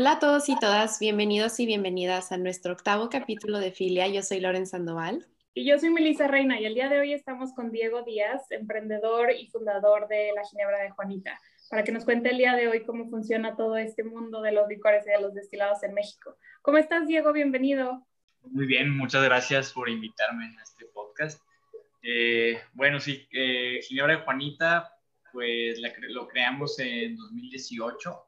Hola 0.00 0.12
a 0.12 0.18
todos 0.20 0.48
y 0.48 0.56
todas, 0.60 1.00
bienvenidos 1.00 1.58
y 1.58 1.66
bienvenidas 1.66 2.30
a 2.30 2.36
nuestro 2.36 2.72
octavo 2.72 3.08
capítulo 3.10 3.58
de 3.58 3.72
Filia. 3.72 4.06
Yo 4.06 4.22
soy 4.22 4.38
Loren 4.38 4.64
Sandoval. 4.64 5.26
Y 5.54 5.68
yo 5.68 5.76
soy 5.76 5.90
Melissa 5.90 6.28
Reina 6.28 6.60
y 6.60 6.66
el 6.66 6.74
día 6.74 6.88
de 6.88 7.00
hoy 7.00 7.12
estamos 7.12 7.52
con 7.52 7.72
Diego 7.72 8.04
Díaz, 8.04 8.48
emprendedor 8.52 9.32
y 9.32 9.48
fundador 9.48 10.06
de 10.06 10.30
la 10.36 10.44
Ginebra 10.44 10.84
de 10.84 10.90
Juanita, 10.90 11.40
para 11.68 11.82
que 11.82 11.90
nos 11.90 12.04
cuente 12.04 12.30
el 12.30 12.38
día 12.38 12.54
de 12.54 12.68
hoy 12.68 12.84
cómo 12.84 13.10
funciona 13.10 13.56
todo 13.56 13.76
este 13.76 14.04
mundo 14.04 14.40
de 14.40 14.52
los 14.52 14.68
licores 14.68 15.04
y 15.04 15.10
de 15.10 15.20
los 15.20 15.34
destilados 15.34 15.82
en 15.82 15.94
México. 15.94 16.36
¿Cómo 16.62 16.78
estás, 16.78 17.08
Diego? 17.08 17.32
Bienvenido. 17.32 18.06
Muy 18.42 18.66
bien, 18.66 18.96
muchas 18.96 19.24
gracias 19.24 19.72
por 19.72 19.88
invitarme 19.88 20.44
a 20.44 20.62
este 20.62 20.84
podcast. 20.94 21.42
Eh, 22.04 22.56
bueno, 22.72 23.00
sí, 23.00 23.26
eh, 23.32 23.80
Ginebra 23.82 24.18
de 24.18 24.22
Juanita, 24.22 24.92
pues 25.32 25.80
lo 26.10 26.28
creamos 26.28 26.78
en 26.78 27.16
2018 27.16 28.27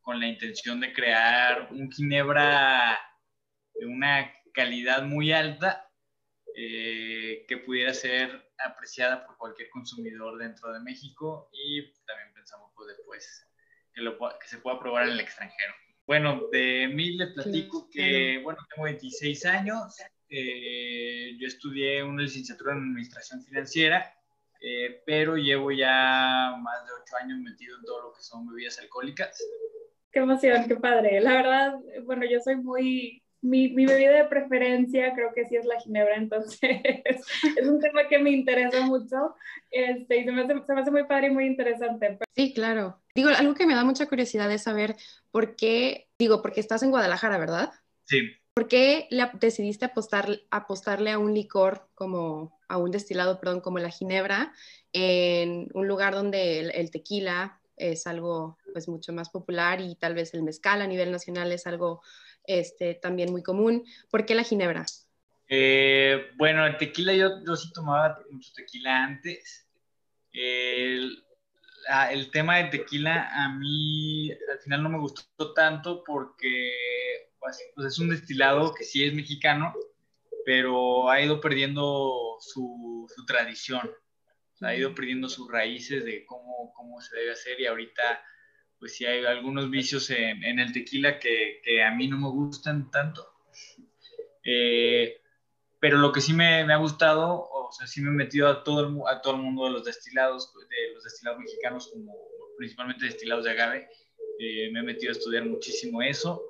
con 0.00 0.20
la 0.20 0.26
intención 0.26 0.80
de 0.80 0.92
crear 0.92 1.68
un 1.70 1.90
ginebra 1.90 2.98
de 3.74 3.86
una 3.86 4.32
calidad 4.52 5.02
muy 5.02 5.32
alta 5.32 5.90
eh, 6.56 7.44
que 7.46 7.58
pudiera 7.58 7.94
ser 7.94 8.50
apreciada 8.58 9.24
por 9.26 9.36
cualquier 9.36 9.70
consumidor 9.70 10.38
dentro 10.38 10.72
de 10.72 10.80
México 10.80 11.48
y 11.52 11.92
también 12.04 12.32
pensamos 12.34 12.70
pues, 12.74 12.88
después 12.96 13.46
que, 13.94 14.00
lo, 14.02 14.18
que 14.18 14.48
se 14.48 14.58
pueda 14.58 14.78
probar 14.78 15.04
en 15.04 15.12
el 15.12 15.20
extranjero. 15.20 15.74
Bueno, 16.06 16.48
de 16.50 16.88
mí 16.88 17.12
le 17.12 17.28
platico 17.28 17.88
que, 17.88 18.40
bueno, 18.42 18.58
tengo 18.68 18.84
26 18.84 19.46
años, 19.46 19.96
eh, 20.28 21.36
yo 21.38 21.46
estudié 21.46 22.02
una 22.02 22.22
licenciatura 22.22 22.72
en 22.72 22.78
Administración 22.78 23.44
Financiera, 23.44 24.12
eh, 24.60 25.02
pero 25.06 25.36
llevo 25.36 25.70
ya 25.70 26.56
más 26.60 26.84
de 26.84 26.92
8 27.02 27.16
años 27.22 27.38
metido 27.38 27.76
en 27.78 27.84
todo 27.84 28.02
lo 28.08 28.12
que 28.12 28.22
son 28.22 28.46
bebidas 28.48 28.78
alcohólicas. 28.80 29.40
Qué 30.12 30.18
emoción, 30.20 30.66
qué 30.66 30.76
padre. 30.76 31.20
La 31.20 31.32
verdad, 31.34 31.74
bueno, 32.04 32.24
yo 32.28 32.40
soy 32.40 32.56
muy, 32.56 33.22
mi, 33.42 33.68
mi, 33.70 33.86
bebida 33.86 34.10
de 34.12 34.24
preferencia 34.24 35.14
creo 35.14 35.32
que 35.34 35.46
sí 35.46 35.56
es 35.56 35.64
la 35.64 35.80
ginebra, 35.80 36.16
entonces 36.16 36.60
es 37.56 37.66
un 37.66 37.80
tema 37.80 38.08
que 38.08 38.18
me 38.18 38.30
interesa 38.30 38.80
mucho 38.82 39.34
este, 39.70 40.18
y 40.18 40.24
se 40.24 40.32
me, 40.32 40.42
hace, 40.42 40.54
se 40.66 40.74
me 40.74 40.80
hace 40.80 40.90
muy 40.90 41.04
padre 41.04 41.28
y 41.28 41.30
muy 41.30 41.46
interesante. 41.46 42.18
Sí, 42.34 42.52
claro. 42.52 43.00
Digo, 43.14 43.30
algo 43.30 43.54
que 43.54 43.66
me 43.66 43.74
da 43.74 43.84
mucha 43.84 44.06
curiosidad 44.06 44.50
es 44.50 44.62
saber 44.62 44.96
por 45.30 45.56
qué, 45.56 46.08
digo, 46.18 46.42
porque 46.42 46.60
estás 46.60 46.82
en 46.82 46.90
Guadalajara, 46.90 47.38
¿verdad? 47.38 47.70
Sí. 48.04 48.18
¿Por 48.52 48.66
qué 48.66 49.06
le, 49.10 49.30
decidiste 49.40 49.84
apostar, 49.84 50.40
apostarle 50.50 51.12
a 51.12 51.18
un 51.18 51.32
licor 51.32 51.88
como, 51.94 52.58
a 52.68 52.78
un 52.78 52.90
destilado, 52.90 53.38
perdón, 53.38 53.60
como 53.60 53.78
la 53.78 53.90
ginebra, 53.90 54.52
en 54.92 55.68
un 55.72 55.86
lugar 55.86 56.14
donde 56.14 56.60
el 56.60 56.90
tequila 56.90 57.60
es 57.76 58.06
algo 58.06 58.58
pues 58.72 58.88
mucho 58.88 59.12
más 59.12 59.30
popular 59.30 59.80
y 59.80 59.96
tal 59.96 60.14
vez 60.14 60.34
el 60.34 60.42
mezcal 60.42 60.82
a 60.82 60.86
nivel 60.86 61.10
nacional 61.10 61.52
es 61.52 61.66
algo 61.66 62.02
este, 62.44 62.94
también 62.94 63.30
muy 63.30 63.42
común. 63.42 63.84
¿Por 64.10 64.26
qué 64.26 64.34
la 64.34 64.44
ginebra? 64.44 64.86
Eh, 65.48 66.30
bueno, 66.36 66.66
el 66.66 66.76
tequila 66.76 67.12
yo, 67.14 67.44
yo 67.46 67.56
sí 67.56 67.72
tomaba 67.72 68.20
mucho 68.30 68.52
tequila 68.54 69.04
antes. 69.04 69.66
El, 70.32 71.24
el, 72.10 72.30
tema 72.30 72.58
de 72.58 72.64
tequila 72.64 73.30
a 73.32 73.48
mí 73.48 74.30
al 74.30 74.58
final 74.60 74.82
no 74.82 74.90
me 74.90 74.98
gustó 74.98 75.52
tanto 75.54 76.04
porque 76.04 76.72
pues, 77.38 77.58
pues 77.74 77.86
es 77.88 77.98
un 77.98 78.10
destilado 78.10 78.72
que 78.74 78.84
sí 78.84 79.04
es 79.04 79.12
mexicano, 79.12 79.74
pero 80.44 81.10
ha 81.10 81.20
ido 81.20 81.40
perdiendo 81.40 82.36
su, 82.40 83.10
su 83.14 83.26
tradición 83.26 83.90
ha 84.66 84.74
ido 84.74 84.94
perdiendo 84.94 85.28
sus 85.28 85.50
raíces 85.50 86.04
de 86.04 86.24
cómo, 86.26 86.72
cómo 86.74 87.00
se 87.00 87.16
debe 87.16 87.32
hacer 87.32 87.60
y 87.60 87.66
ahorita 87.66 88.22
pues 88.80 88.96
sí 88.96 89.04
hay 89.04 89.24
algunos 89.26 89.70
vicios 89.70 90.08
en, 90.10 90.42
en 90.42 90.58
el 90.58 90.72
tequila 90.72 91.18
que, 91.18 91.60
que, 91.62 91.82
a 91.82 91.94
mí 91.94 92.08
no 92.08 92.18
me 92.18 92.28
gustan 92.28 92.90
tanto. 92.90 93.30
Eh, 94.42 95.20
pero 95.78 95.98
lo 95.98 96.10
que 96.12 96.22
sí 96.22 96.32
me, 96.32 96.64
me, 96.64 96.72
ha 96.72 96.78
gustado, 96.78 97.48
o 97.50 97.70
sea, 97.70 97.86
sí 97.86 98.00
me 98.00 98.08
he 98.08 98.14
metido 98.14 98.48
a 98.48 98.64
todo, 98.64 98.88
el, 98.88 98.96
a 99.06 99.20
todo 99.20 99.36
el 99.36 99.42
mundo 99.42 99.66
de 99.66 99.72
los 99.72 99.84
destilados, 99.84 100.52
de 100.54 100.94
los 100.94 101.04
destilados 101.04 101.40
mexicanos, 101.40 101.88
como 101.88 102.16
principalmente 102.56 103.04
destilados 103.04 103.44
de 103.44 103.50
agave. 103.50 103.88
Eh, 104.38 104.70
me 104.72 104.80
he 104.80 104.82
metido 104.82 105.10
a 105.10 105.12
estudiar 105.12 105.44
muchísimo 105.44 106.00
eso. 106.00 106.42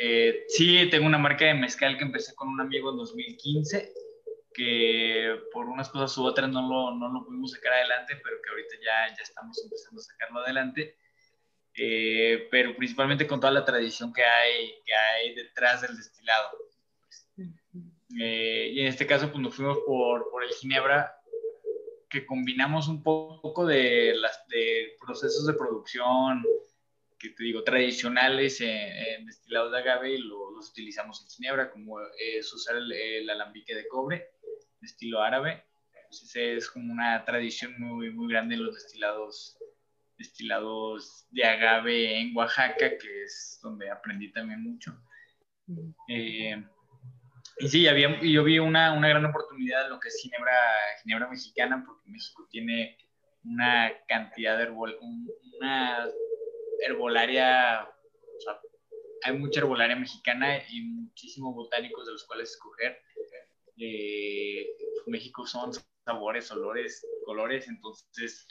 Eh, 0.00 0.44
sí, 0.46 0.88
tengo 0.90 1.06
una 1.06 1.18
marca 1.18 1.44
de 1.44 1.54
mezcal 1.54 1.98
que 1.98 2.04
empecé 2.04 2.36
con 2.36 2.48
un 2.48 2.60
amigo 2.60 2.92
en 2.92 2.98
2015 2.98 3.92
que 4.52 5.36
por 5.52 5.66
unas 5.66 5.88
cosas 5.88 6.16
u 6.18 6.24
otras 6.24 6.48
no 6.50 6.68
lo, 6.68 6.96
no 6.96 7.12
lo 7.12 7.24
pudimos 7.24 7.52
sacar 7.52 7.72
adelante, 7.74 8.20
pero 8.22 8.36
que 8.42 8.50
ahorita 8.50 8.76
ya, 8.84 9.16
ya 9.16 9.22
estamos 9.22 9.62
empezando 9.62 10.00
a 10.00 10.04
sacarlo 10.04 10.40
adelante. 10.40 10.96
Eh, 11.74 12.48
pero 12.50 12.76
principalmente 12.76 13.26
con 13.26 13.40
toda 13.40 13.52
la 13.52 13.64
tradición 13.64 14.12
que 14.12 14.24
hay, 14.24 14.74
que 14.84 14.92
hay 14.92 15.34
detrás 15.34 15.82
del 15.82 15.96
destilado. 15.96 16.50
Eh, 18.20 18.70
y 18.72 18.80
en 18.80 18.86
este 18.88 19.06
caso, 19.06 19.30
pues 19.30 19.40
nos 19.40 19.54
fuimos 19.54 19.78
por, 19.86 20.28
por 20.30 20.42
el 20.42 20.50
Ginebra, 20.50 21.14
que 22.08 22.26
combinamos 22.26 22.88
un 22.88 23.04
poco 23.04 23.64
de, 23.64 24.14
las, 24.16 24.46
de 24.48 24.96
procesos 25.00 25.46
de 25.46 25.54
producción, 25.54 26.44
que 27.16 27.30
te 27.30 27.44
digo, 27.44 27.62
tradicionales 27.62 28.60
en, 28.60 29.26
destilados 29.26 29.70
de 29.70 29.78
agave 29.78 30.14
y 30.14 30.18
los 30.18 30.70
utilizamos 30.70 31.22
en 31.22 31.28
Ginebra, 31.28 31.70
como 31.70 32.00
es 32.18 32.52
usar 32.52 32.76
el, 32.76 32.90
el 32.90 33.30
alambique 33.30 33.76
de 33.76 33.86
cobre 33.86 34.28
de 34.80 34.86
estilo 34.86 35.22
árabe. 35.22 35.64
Entonces 35.94 36.36
es 36.36 36.70
como 36.70 36.92
una 36.92 37.24
tradición 37.24 37.74
muy, 37.78 38.10
muy 38.10 38.32
grande 38.32 38.56
en 38.56 38.64
los 38.64 38.74
destilados, 38.74 39.58
destilados 40.18 41.26
de 41.30 41.44
agave 41.44 42.20
en 42.20 42.36
Oaxaca, 42.36 42.98
que 42.98 43.22
es 43.22 43.58
donde 43.62 43.90
aprendí 43.90 44.32
también 44.32 44.62
mucho. 44.62 44.92
Eh, 46.08 46.62
y 47.58 47.68
sí, 47.68 47.86
había, 47.86 48.20
yo 48.20 48.42
vi 48.42 48.58
una, 48.58 48.92
una, 48.92 49.08
gran 49.08 49.24
oportunidad 49.24 49.84
en 49.84 49.90
lo 49.90 50.00
que 50.00 50.08
es 50.08 50.18
Ginebra, 50.20 50.52
Ginebra 51.02 51.28
mexicana, 51.28 51.84
porque 51.86 52.10
México 52.10 52.48
tiene 52.50 52.96
una 53.44 53.92
cantidad 54.08 54.56
de 54.56 54.64
herbol, 54.64 54.98
una 55.58 56.08
herbolaria, 56.86 57.86
o 57.86 58.40
sea, 58.40 58.58
hay 59.22 59.38
mucha 59.38 59.60
herbolaria 59.60 59.96
mexicana 59.96 60.58
y 60.70 60.82
muchísimos 60.82 61.54
botánicos 61.54 62.06
de 62.06 62.12
los 62.12 62.24
cuales 62.24 62.50
escoger 62.50 62.98
eh, 63.80 64.66
México 65.06 65.46
son 65.46 65.72
sabores, 66.04 66.50
olores, 66.50 67.06
colores, 67.24 67.66
entonces 67.68 68.46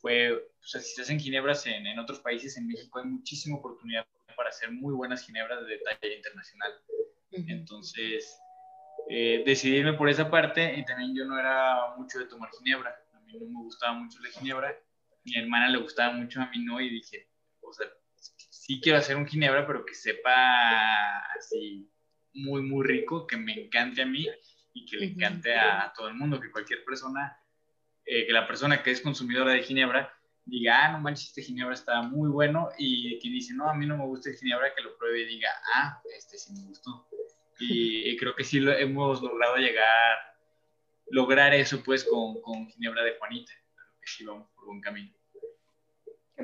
fue, 0.00 0.32
o 0.32 0.40
sea, 0.60 0.80
si 0.80 0.90
estás 0.90 1.10
en 1.10 1.20
ginebras 1.20 1.66
en, 1.66 1.86
en, 1.86 1.98
otros 1.98 2.20
países, 2.20 2.56
en 2.56 2.66
México 2.66 2.98
hay 2.98 3.06
muchísima 3.06 3.56
oportunidad 3.56 4.06
para 4.36 4.48
hacer 4.48 4.70
muy 4.72 4.94
buenas 4.94 5.24
ginebras 5.24 5.66
de 5.66 5.78
talla 5.78 6.14
internacional. 6.14 6.72
Entonces, 7.30 8.38
eh, 9.10 9.42
decidirme 9.44 9.94
por 9.94 10.08
esa 10.08 10.30
parte 10.30 10.78
y 10.78 10.84
también 10.84 11.14
yo 11.14 11.24
no 11.24 11.38
era 11.38 11.94
mucho 11.96 12.18
de 12.18 12.26
tomar 12.26 12.50
ginebra, 12.58 12.94
a 13.12 13.20
mí 13.20 13.32
no 13.38 13.46
me 13.46 13.64
gustaba 13.64 13.92
mucho 13.94 14.18
la 14.20 14.30
ginebra, 14.30 14.74
mi 15.24 15.36
hermana 15.36 15.68
le 15.68 15.78
gustaba 15.78 16.12
mucho, 16.12 16.40
a 16.40 16.48
mí 16.50 16.64
no, 16.64 16.80
y 16.80 16.88
dije, 16.88 17.28
o 17.60 17.72
sea, 17.72 17.86
sí 18.16 18.80
quiero 18.80 18.98
hacer 18.98 19.16
un 19.16 19.26
ginebra, 19.26 19.66
pero 19.66 19.84
que 19.84 19.94
sepa 19.94 21.18
así 21.36 21.90
muy, 22.32 22.62
muy 22.62 22.86
rico, 22.86 23.26
que 23.26 23.36
me 23.36 23.52
encante 23.52 24.02
a 24.02 24.06
mí 24.06 24.26
y 24.74 24.84
que 24.84 24.96
le 24.96 25.06
encante 25.06 25.54
a, 25.54 25.92
todo 25.96 26.08
el 26.08 26.14
mundo, 26.14 26.40
que 26.40 26.50
cualquier 26.50 26.84
persona, 26.84 27.38
eh, 28.04 28.26
que 28.26 28.32
la 28.32 28.46
persona 28.46 28.82
que 28.82 28.90
es 28.90 29.00
consumidora 29.00 29.52
de 29.52 29.62
Ginebra 29.62 30.12
diga, 30.44 30.84
ah, 30.84 30.92
no 30.92 31.00
manches, 31.00 31.28
este 31.28 31.42
Ginebra 31.42 31.74
está 31.74 32.02
muy 32.02 32.28
bueno, 32.28 32.68
y 32.76 33.18
quien 33.20 33.32
dice, 33.32 33.54
no, 33.54 33.70
a 33.70 33.74
mí 33.74 33.86
no 33.86 33.96
me 33.96 34.04
gusta 34.04 34.30
el 34.30 34.36
Ginebra, 34.36 34.74
que 34.74 34.82
lo 34.82 34.98
pruebe 34.98 35.22
y 35.22 35.26
diga, 35.26 35.50
ah, 35.74 36.02
este 36.14 36.36
sí 36.36 36.52
me 36.52 36.66
gustó. 36.66 37.08
Y, 37.60 38.16
creo 38.16 38.34
que 38.34 38.42
sí 38.42 38.58
lo, 38.58 38.72
hemos 38.72 39.22
logrado 39.22 39.56
llegar, 39.56 40.18
lograr 41.08 41.54
eso 41.54 41.82
pues 41.84 42.04
con, 42.04 42.42
con 42.42 42.66
Ginebra 42.66 43.04
de 43.04 43.16
Juanita, 43.16 43.52
creo 43.74 43.86
que 44.00 44.06
sí 44.08 44.24
vamos 44.24 44.50
por 44.56 44.66
buen 44.66 44.80
camino. 44.80 45.14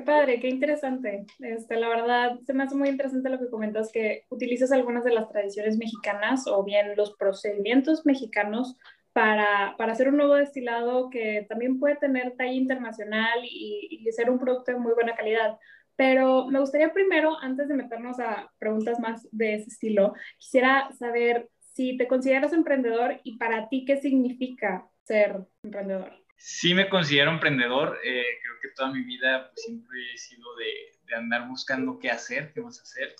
Qué 0.01 0.07
padre, 0.07 0.39
qué 0.39 0.49
interesante. 0.49 1.27
Este, 1.41 1.75
la 1.75 1.87
verdad, 1.87 2.39
se 2.43 2.53
me 2.53 2.63
hace 2.63 2.73
muy 2.73 2.89
interesante 2.89 3.29
lo 3.29 3.37
que 3.37 3.51
comentas, 3.51 3.91
que 3.91 4.25
utilizas 4.29 4.71
algunas 4.71 5.03
de 5.03 5.13
las 5.13 5.29
tradiciones 5.29 5.77
mexicanas 5.77 6.47
o 6.47 6.63
bien 6.63 6.95
los 6.97 7.15
procedimientos 7.17 8.03
mexicanos 8.03 8.79
para, 9.13 9.75
para 9.77 9.91
hacer 9.91 10.07
un 10.09 10.17
nuevo 10.17 10.33
destilado 10.33 11.11
que 11.11 11.45
también 11.47 11.77
puede 11.77 11.97
tener 11.97 12.35
talla 12.35 12.51
internacional 12.51 13.41
y, 13.43 13.89
y 13.91 14.11
ser 14.11 14.31
un 14.31 14.39
producto 14.39 14.71
de 14.71 14.79
muy 14.79 14.93
buena 14.93 15.15
calidad. 15.15 15.59
Pero 15.95 16.47
me 16.47 16.59
gustaría 16.59 16.91
primero, 16.93 17.37
antes 17.39 17.67
de 17.67 17.75
meternos 17.75 18.19
a 18.19 18.51
preguntas 18.57 18.99
más 18.99 19.27
de 19.31 19.53
ese 19.53 19.69
estilo, 19.69 20.15
quisiera 20.39 20.91
saber 20.93 21.47
si 21.59 21.95
te 21.95 22.07
consideras 22.07 22.53
emprendedor 22.53 23.19
y 23.23 23.37
para 23.37 23.69
ti 23.69 23.85
qué 23.85 23.97
significa 23.97 24.89
ser 25.03 25.45
emprendedor. 25.61 26.20
Sí 26.43 26.73
me 26.73 26.89
considero 26.89 27.29
emprendedor, 27.29 27.99
eh, 28.03 28.25
creo 28.41 28.55
que 28.59 28.69
toda 28.75 28.91
mi 28.91 29.03
vida 29.03 29.51
pues, 29.51 29.63
siempre 29.63 29.99
he 30.11 30.17
sido 30.17 30.55
de, 30.55 30.73
de, 31.05 31.15
andar 31.15 31.47
buscando 31.47 31.99
qué 31.99 32.09
hacer, 32.09 32.51
qué 32.51 32.61
a 32.61 32.67
hacer. 32.67 33.15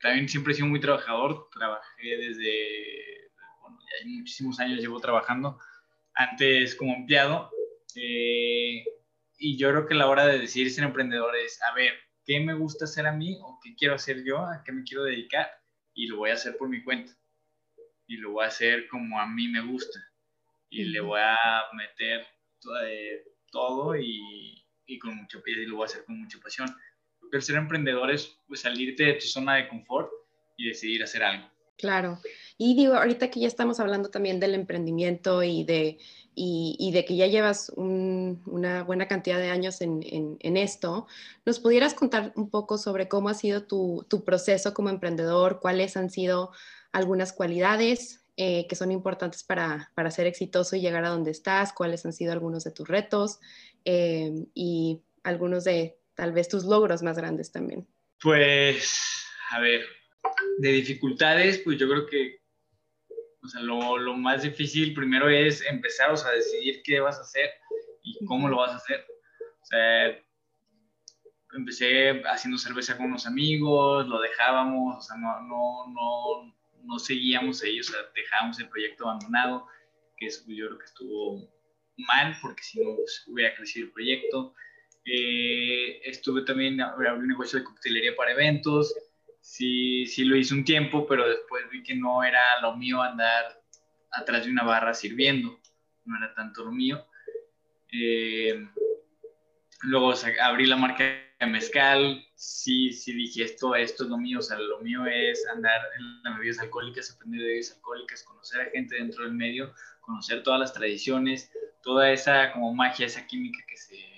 También 0.00 0.28
siempre 0.28 0.52
he 0.52 0.56
sido 0.56 0.68
muy 0.68 0.78
trabajador, 0.78 1.48
trabajé 1.52 2.16
desde, 2.18 3.32
bueno, 3.62 3.78
ya 3.80 4.08
muchísimos 4.08 4.60
años 4.60 4.78
llevo 4.78 5.00
trabajando, 5.00 5.58
antes 6.14 6.76
como 6.76 6.94
empleado, 6.94 7.50
eh, 7.96 8.84
y 9.36 9.58
yo 9.58 9.70
creo 9.70 9.86
que 9.88 9.94
la 9.94 10.06
hora 10.06 10.26
de 10.26 10.38
decidir 10.38 10.70
ser 10.70 10.84
emprendedor 10.84 11.34
es, 11.34 11.60
a 11.64 11.74
ver, 11.74 11.94
qué 12.24 12.38
me 12.38 12.54
gusta 12.54 12.84
hacer 12.84 13.08
a 13.08 13.12
mí 13.12 13.36
o 13.42 13.58
qué 13.60 13.74
quiero 13.74 13.96
hacer 13.96 14.22
yo, 14.22 14.38
a 14.38 14.62
qué 14.64 14.70
me 14.70 14.84
quiero 14.84 15.02
dedicar 15.02 15.50
y 15.94 16.06
lo 16.06 16.18
voy 16.18 16.30
a 16.30 16.34
hacer 16.34 16.56
por 16.56 16.68
mi 16.68 16.84
cuenta. 16.84 17.12
Y 18.06 18.18
lo 18.18 18.30
voy 18.32 18.44
a 18.44 18.48
hacer 18.48 18.86
como 18.86 19.20
a 19.20 19.26
mí 19.26 19.48
me 19.48 19.62
gusta. 19.62 19.98
Y 20.70 20.84
le 20.84 21.00
voy 21.00 21.20
a 21.20 21.36
meter 21.74 22.26
todo, 23.50 23.96
y, 23.96 24.64
y, 24.86 24.98
con 24.98 25.16
mucho, 25.16 25.42
y 25.44 25.66
lo 25.66 25.76
voy 25.76 25.82
a 25.82 25.86
hacer 25.86 26.04
con 26.04 26.20
mucha 26.20 26.38
pasión. 26.38 26.74
Porque 27.18 27.36
el 27.36 27.42
ser 27.42 27.56
emprendedor 27.56 28.10
es 28.10 28.38
pues, 28.46 28.60
salirte 28.60 29.04
de 29.04 29.14
tu 29.14 29.26
zona 29.26 29.56
de 29.56 29.68
confort 29.68 30.10
y 30.56 30.68
decidir 30.68 31.02
hacer 31.02 31.22
algo. 31.22 31.50
Claro. 31.80 32.18
Y 32.58 32.76
digo, 32.76 32.94
ahorita 32.94 33.30
que 33.30 33.40
ya 33.40 33.48
estamos 33.48 33.80
hablando 33.80 34.10
también 34.10 34.38
del 34.38 34.54
emprendimiento 34.54 35.42
y 35.42 35.64
de, 35.64 35.98
y, 36.34 36.90
de 36.92 37.04
que 37.06 37.16
ya 37.16 37.26
llevas 37.26 37.72
una 37.74 38.82
buena 38.84 39.08
cantidad 39.08 39.38
de 39.38 39.48
años 39.48 39.80
en, 39.80 40.38
esto, 40.56 41.06
¿nos 41.46 41.58
pudieras 41.58 41.94
contar 41.94 42.32
un 42.36 42.50
poco 42.50 42.76
sobre 42.76 43.08
cómo 43.08 43.30
ha 43.30 43.34
sido 43.34 43.64
tu, 43.64 44.06
proceso 44.26 44.74
como 44.74 44.90
emprendedor? 44.90 45.60
¿Cuáles 45.60 45.96
han 45.96 46.10
sido 46.10 46.52
algunas 46.92 47.32
cualidades 47.32 48.19
eh, 48.42 48.66
que 48.66 48.74
son 48.74 48.90
importantes 48.90 49.44
para, 49.44 49.92
ser 50.10 50.26
exitoso 50.26 50.74
y 50.74 50.80
llegar 50.80 51.04
a 51.04 51.10
donde 51.10 51.30
estás? 51.30 51.74
¿Cuáles 51.74 52.06
han 52.06 52.14
sido 52.14 52.32
algunos 52.32 52.64
de 52.64 52.70
tus 52.70 52.88
retos? 52.88 53.38
Eh, 53.84 54.32
y 54.54 55.02
algunos 55.24 55.64
de 55.64 55.98
tal 56.14 56.32
vez 56.32 56.48
tus 56.48 56.64
logros 56.64 57.02
más 57.02 57.18
grandes 57.18 57.52
también. 57.52 57.86
Pues, 58.22 59.26
a 59.50 59.60
ver, 59.60 59.84
de 60.56 60.72
dificultades, 60.72 61.58
pues 61.58 61.76
yo 61.76 61.86
creo 61.86 62.06
que 62.06 62.40
o 63.42 63.46
sea, 63.46 63.60
lo, 63.60 63.98
lo, 63.98 64.16
más 64.16 64.42
difícil 64.42 64.94
primero 64.94 65.28
es 65.28 65.62
empezar, 65.66 66.10
o 66.10 66.16
sea, 66.16 66.30
decidir 66.30 66.82
qué 66.82 66.98
vas 67.00 67.18
a 67.18 67.22
hacer 67.22 67.50
y 68.02 68.24
cómo 68.24 68.48
lo 68.48 68.56
vas 68.56 68.72
a 68.72 68.76
hacer. 68.76 69.04
O 69.60 69.66
sea, 69.66 70.18
empecé 71.52 72.22
haciendo 72.24 72.56
cerveza 72.56 72.96
con 72.96 73.04
unos 73.04 73.26
amigos, 73.26 74.08
lo 74.08 74.18
dejábamos, 74.18 74.96
o 74.96 75.00
sea, 75.02 75.18
no, 75.18 75.42
no, 75.42 75.86
no, 75.88 76.54
no 76.84 76.98
seguíamos 76.98 77.62
ellos, 77.62 77.88
o 77.88 77.92
sea, 77.92 78.02
dejábamos 78.14 78.58
el 78.60 78.68
proyecto 78.68 79.08
abandonado, 79.08 79.66
que 80.16 80.26
eso 80.26 80.42
yo 80.48 80.66
creo 80.66 80.78
que 80.78 80.84
estuvo 80.84 81.50
mal, 81.96 82.36
porque 82.40 82.62
si 82.62 82.82
no 82.82 82.96
pues, 82.96 83.24
hubiera 83.26 83.54
crecido 83.54 83.86
el 83.86 83.92
proyecto. 83.92 84.54
Eh, 85.04 86.00
estuve 86.04 86.42
también, 86.42 86.80
abrí 86.80 87.08
un 87.08 87.28
negocio 87.28 87.58
de 87.58 87.64
coctelería 87.64 88.14
para 88.16 88.32
eventos, 88.32 88.94
sí, 89.40 90.06
sí 90.06 90.24
lo 90.24 90.36
hice 90.36 90.54
un 90.54 90.64
tiempo, 90.64 91.06
pero 91.06 91.28
después 91.28 91.68
vi 91.70 91.82
que 91.82 91.96
no 91.96 92.22
era 92.22 92.60
lo 92.60 92.76
mío 92.76 93.02
andar 93.02 93.60
atrás 94.12 94.44
de 94.44 94.50
una 94.50 94.64
barra 94.64 94.94
sirviendo, 94.94 95.58
no 96.04 96.16
era 96.16 96.34
tanto 96.34 96.64
lo 96.64 96.72
mío. 96.72 97.06
Eh, 97.92 98.66
luego 99.82 100.12
abrí 100.42 100.66
la 100.66 100.76
marca 100.76 101.04
mezcal, 101.46 102.24
sí, 102.34 102.92
sí 102.92 103.12
dije 103.12 103.44
esto, 103.44 103.74
esto 103.74 104.04
es 104.04 104.10
lo 104.10 104.18
mío, 104.18 104.38
o 104.40 104.42
sea, 104.42 104.58
lo 104.58 104.80
mío 104.80 105.06
es 105.06 105.46
andar 105.48 105.80
en 105.98 106.22
las 106.22 106.36
bebidas 106.36 106.58
alcohólicas, 106.58 107.10
aprender 107.10 107.40
de 107.40 107.46
bebidas 107.46 107.72
alcohólicas, 107.72 108.22
conocer 108.24 108.60
a 108.60 108.70
gente 108.70 108.96
dentro 108.96 109.24
del 109.24 109.32
medio, 109.32 109.72
conocer 110.00 110.42
todas 110.42 110.60
las 110.60 110.72
tradiciones, 110.72 111.50
toda 111.82 112.12
esa 112.12 112.52
como 112.52 112.74
magia, 112.74 113.06
esa 113.06 113.26
química 113.26 113.58
que 113.66 113.76
se 113.76 114.10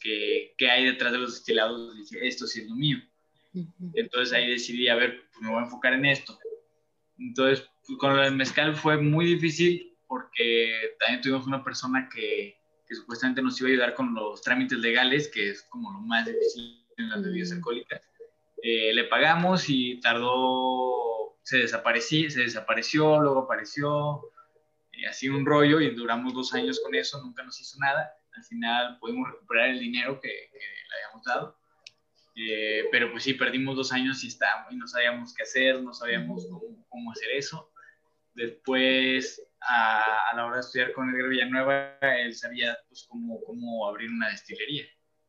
que, 0.00 0.54
que 0.58 0.70
hay 0.70 0.84
detrás 0.84 1.12
de 1.12 1.18
los 1.18 1.34
destilados, 1.34 1.96
dije, 1.96 2.26
esto 2.26 2.46
sí 2.46 2.60
es 2.60 2.68
lo 2.68 2.74
mío. 2.74 2.98
Entonces 3.94 4.34
ahí 4.34 4.50
decidí, 4.50 4.88
a 4.88 4.96
ver, 4.96 5.28
pues 5.32 5.42
me 5.42 5.48
voy 5.48 5.60
a 5.60 5.64
enfocar 5.64 5.94
en 5.94 6.04
esto. 6.04 6.38
Entonces, 7.18 7.68
pues, 7.86 7.98
con 7.98 8.18
el 8.18 8.34
mezcal 8.34 8.74
fue 8.74 8.98
muy 8.98 9.26
difícil 9.26 9.96
porque 10.06 10.94
también 11.00 11.22
tuvimos 11.22 11.46
una 11.46 11.64
persona 11.64 12.08
que, 12.12 12.58
que, 12.86 12.94
supuestamente 12.94 13.42
nos 13.42 13.60
iba 13.60 13.68
a 13.68 13.72
ayudar 13.72 13.94
con 13.94 14.14
los 14.14 14.42
trámites 14.42 14.78
legales, 14.78 15.28
que 15.28 15.50
es 15.50 15.62
como 15.64 15.92
lo 15.92 16.00
más 16.00 16.26
difícil 16.26 16.84
en 16.96 17.10
las 17.10 17.22
bebidas 17.22 17.52
alcohólicas. 17.52 18.00
Eh, 18.62 18.94
le 18.94 19.04
pagamos 19.04 19.68
y 19.68 20.00
tardó, 20.00 21.38
se 21.42 21.58
desapareció, 21.58 22.30
se 22.30 22.40
desapareció, 22.40 23.20
luego 23.20 23.40
apareció, 23.40 24.22
eh, 24.92 25.06
así 25.06 25.28
un 25.28 25.44
rollo 25.44 25.80
y 25.80 25.94
duramos 25.94 26.34
dos 26.34 26.54
años 26.54 26.80
con 26.80 26.94
eso, 26.94 27.22
nunca 27.22 27.42
nos 27.42 27.60
hizo 27.60 27.78
nada. 27.78 28.12
Al 28.34 28.44
final 28.44 28.98
pudimos 28.98 29.30
recuperar 29.30 29.70
el 29.70 29.80
dinero 29.80 30.20
que, 30.20 30.28
que 30.28 30.58
le 30.58 31.04
habíamos 31.04 31.24
dado 31.24 31.56
eh, 32.36 32.84
pero 32.92 33.10
pues 33.10 33.24
sí, 33.24 33.32
perdimos 33.32 33.76
dos 33.76 33.92
años 33.92 34.22
y, 34.22 34.28
está, 34.28 34.66
y 34.70 34.76
no 34.76 34.86
sabíamos 34.86 35.32
qué 35.34 35.42
hacer, 35.42 35.82
no 35.82 35.94
sabíamos 35.94 36.46
cómo, 36.46 36.86
cómo 36.88 37.12
hacer 37.12 37.30
eso. 37.30 37.70
Después, 38.36 39.42
a, 39.60 40.30
a, 40.30 40.36
la 40.36 40.44
hora 40.44 40.56
de 40.56 40.60
estudiar 40.60 40.92
con 40.92 41.08
Edgar 41.08 41.28
Villanueva, 41.30 41.98
él 42.02 42.34
sabía 42.34 42.76
pues 42.86 43.06
cómo, 43.08 43.42
cómo 43.44 43.88
abrir 43.88 44.10
una 44.10 44.28
destilería. 44.28 44.84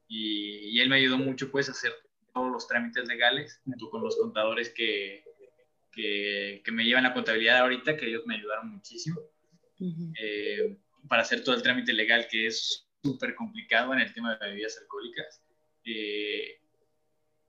Y, 0.09 0.75
y, 0.75 0.81
él 0.81 0.89
me 0.89 0.98
ayudó 0.98 1.18
mucho 1.18 1.50
pues 1.50 1.69
a 1.69 1.71
hacer 1.71 1.94
todos 2.33 2.51
los 2.51 2.68
trámites 2.68 3.07
legales, 3.07 3.62
junto 3.63 3.89
con 3.89 4.04
los 4.04 4.18
contadores 4.18 4.74
que, 4.75 5.24
que, 5.94 6.62
que 6.65 6.71
me 6.74 6.83
llevan 6.83 7.04
la 7.04 7.13
contabilidad 7.13 7.59
ahorita, 7.59 7.95
que 7.95 8.07
ellos 8.07 8.24
me 8.25 8.36
ayudaron 8.36 8.71
muchísimo. 8.71 9.21
eh, 10.19 10.77
para 11.07 11.21
hacer 11.21 11.44
todo 11.45 11.56
el 11.56 11.63
trámite 11.63 11.94
legal 11.94 12.27
que 12.30 12.48
es 12.48 12.89
súper 13.01 13.36
complicado 13.36 13.94
en 13.94 14.01
el 14.01 14.13
tema 14.13 14.36
de 14.36 14.48
bebidas 14.50 14.77
alcohólicas. 14.80 15.42
Eh, 15.86 16.59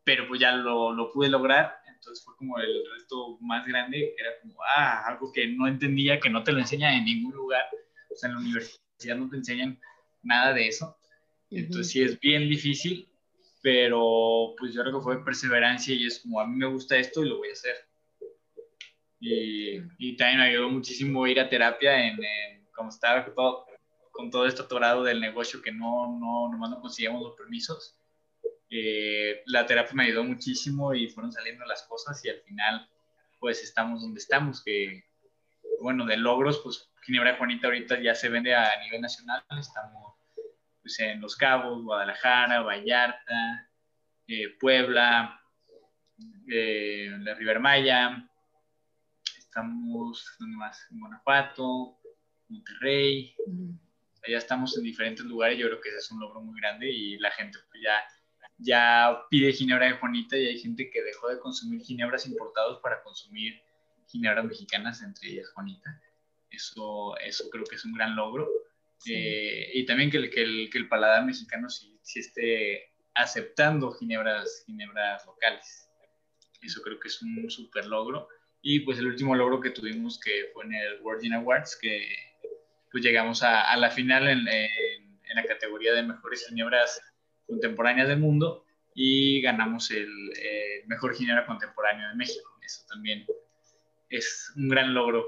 pero 0.04 0.28
pues 0.28 0.40
ya 0.40 0.52
lo, 0.52 0.92
lo, 0.92 1.12
pude 1.12 1.28
lograr, 1.28 1.76
entonces 1.98 2.24
fue 2.24 2.36
como 2.36 2.58
el 2.58 2.82
reto 2.96 3.38
más 3.40 3.66
grande, 3.66 4.14
era 4.18 4.30
como, 4.40 4.54
ah, 4.76 5.06
algo 5.06 5.32
que 5.32 5.48
no 5.48 5.66
entendía, 5.66 6.20
que 6.20 6.30
no 6.30 6.42
te 6.42 6.52
lo 6.52 6.58
enseñan 6.58 6.94
en 6.94 7.04
ningún 7.04 7.34
lugar, 7.34 7.64
o 8.10 8.16
sea, 8.16 8.28
en 8.28 8.36
la 8.36 8.40
universidad 8.40 9.16
no 9.16 9.28
te 9.28 9.36
enseñan 9.36 9.78
nada 10.22 10.52
de 10.52 10.68
eso, 10.68 10.96
entonces 11.50 11.90
sí 11.90 12.02
es 12.02 12.18
bien 12.20 12.48
difícil, 12.48 13.08
pero 13.62 14.54
pues 14.58 14.72
yo 14.72 14.82
creo 14.82 14.98
que 14.98 15.04
fue 15.04 15.24
perseverancia 15.24 15.94
y 15.94 16.06
es 16.06 16.20
como, 16.20 16.40
a 16.40 16.46
mí 16.46 16.56
me 16.56 16.66
gusta 16.66 16.96
esto 16.96 17.24
y 17.24 17.28
lo 17.28 17.38
voy 17.38 17.48
a 17.48 17.52
hacer. 17.52 17.74
Y, 19.20 19.78
y 19.98 20.16
también 20.16 20.38
me 20.38 20.44
ayudó 20.44 20.70
muchísimo 20.70 21.26
ir 21.26 21.40
a 21.40 21.48
terapia 21.48 22.06
en, 22.06 22.18
como 22.72 22.90
estaba 22.90 23.24
todo, 23.34 23.66
con 24.12 24.30
todo 24.30 24.46
esto 24.46 24.62
atorado 24.62 25.02
del 25.02 25.20
negocio 25.20 25.60
que 25.60 25.72
no, 25.72 26.18
no, 26.18 26.50
nomás 26.50 26.70
no 26.70 26.80
conseguíamos 26.80 27.22
los 27.22 27.36
permisos 27.36 27.97
eh, 28.70 29.42
la 29.46 29.66
terapia 29.66 29.94
me 29.94 30.04
ayudó 30.04 30.24
muchísimo 30.24 30.92
y 30.94 31.08
fueron 31.08 31.32
saliendo 31.32 31.64
las 31.64 31.84
cosas 31.84 32.22
y 32.24 32.28
al 32.28 32.40
final 32.40 32.88
pues 33.40 33.62
estamos 33.62 34.02
donde 34.02 34.18
estamos, 34.18 34.62
que 34.62 35.04
bueno, 35.80 36.04
de 36.04 36.16
logros, 36.16 36.60
pues 36.62 36.90
Ginebra 37.02 37.36
Juanita 37.36 37.68
ahorita 37.68 38.00
ya 38.00 38.14
se 38.14 38.28
vende 38.28 38.54
a 38.54 38.80
nivel 38.82 39.00
nacional, 39.00 39.42
estamos 39.58 40.14
pues, 40.82 40.98
en 41.00 41.20
Los 41.20 41.36
Cabos, 41.36 41.82
Guadalajara, 41.84 42.62
Vallarta, 42.62 43.70
eh, 44.26 44.56
Puebla, 44.58 45.40
eh, 46.50 47.10
la 47.20 47.34
River 47.34 47.60
Maya, 47.60 48.28
estamos 49.38 50.36
¿dónde 50.38 50.56
más? 50.56 50.86
en 50.90 51.00
Guanajuato, 51.00 51.98
Monterrey, 52.48 53.34
ya 54.26 54.36
estamos 54.36 54.76
en 54.76 54.84
diferentes 54.84 55.24
lugares, 55.24 55.58
yo 55.58 55.66
creo 55.68 55.80
que 55.80 55.88
ese 55.90 55.98
es 55.98 56.10
un 56.10 56.20
logro 56.20 56.40
muy 56.40 56.60
grande 56.60 56.90
y 56.90 57.18
la 57.18 57.30
gente 57.30 57.58
pues, 57.70 57.82
ya 57.82 58.02
ya 58.58 59.24
pide 59.30 59.52
ginebra 59.52 59.86
de 59.86 59.92
Juanita 59.92 60.36
y 60.36 60.46
hay 60.46 60.58
gente 60.58 60.90
que 60.90 61.02
dejó 61.02 61.28
de 61.28 61.38
consumir 61.38 61.80
ginebras 61.82 62.26
importados 62.26 62.80
para 62.80 63.02
consumir 63.02 63.62
ginebras 64.08 64.44
mexicanas, 64.44 65.02
entre 65.02 65.30
ellas 65.30 65.50
Juanita. 65.54 66.00
Eso, 66.50 67.16
eso 67.18 67.48
creo 67.50 67.64
que 67.64 67.76
es 67.76 67.84
un 67.84 67.94
gran 67.94 68.16
logro. 68.16 68.48
Eh, 69.06 69.70
y 69.74 69.86
también 69.86 70.10
que 70.10 70.16
el, 70.16 70.30
que, 70.30 70.42
el, 70.42 70.70
que 70.70 70.78
el 70.78 70.88
paladar 70.88 71.24
mexicano 71.24 71.70
sí, 71.70 71.98
sí, 72.02 72.18
esté 72.18 72.92
aceptando 73.14 73.92
ginebras, 73.92 74.64
ginebras 74.66 75.24
locales. 75.24 75.88
Eso 76.60 76.82
creo 76.82 76.98
que 76.98 77.08
es 77.08 77.22
un 77.22 77.48
súper 77.48 77.86
logro. 77.86 78.28
Y 78.60 78.80
pues 78.80 78.98
el 78.98 79.06
último 79.06 79.36
logro 79.36 79.60
que 79.60 79.70
tuvimos 79.70 80.18
que 80.18 80.50
fue 80.52 80.64
en 80.64 80.74
el 80.74 81.00
World 81.02 81.32
Awards, 81.32 81.78
que 81.80 82.08
pues 82.90 83.04
llegamos 83.04 83.42
a, 83.42 83.70
a 83.70 83.76
la 83.76 83.90
final 83.90 84.28
en, 84.28 84.48
en, 84.48 85.20
en, 85.22 85.36
la 85.36 85.44
categoría 85.44 85.92
de 85.92 86.02
mejores 86.02 86.46
ginebras 86.48 87.00
contemporáneas 87.48 88.08
del 88.08 88.20
mundo 88.20 88.64
y 88.94 89.40
ganamos 89.42 89.90
el 89.90 90.08
mejor 90.86 91.14
ginebra 91.14 91.46
contemporáneo 91.46 92.08
de 92.08 92.14
México. 92.14 92.50
Eso 92.64 92.84
también 92.88 93.26
es 94.08 94.52
un 94.56 94.68
gran 94.68 94.94
logro 94.94 95.26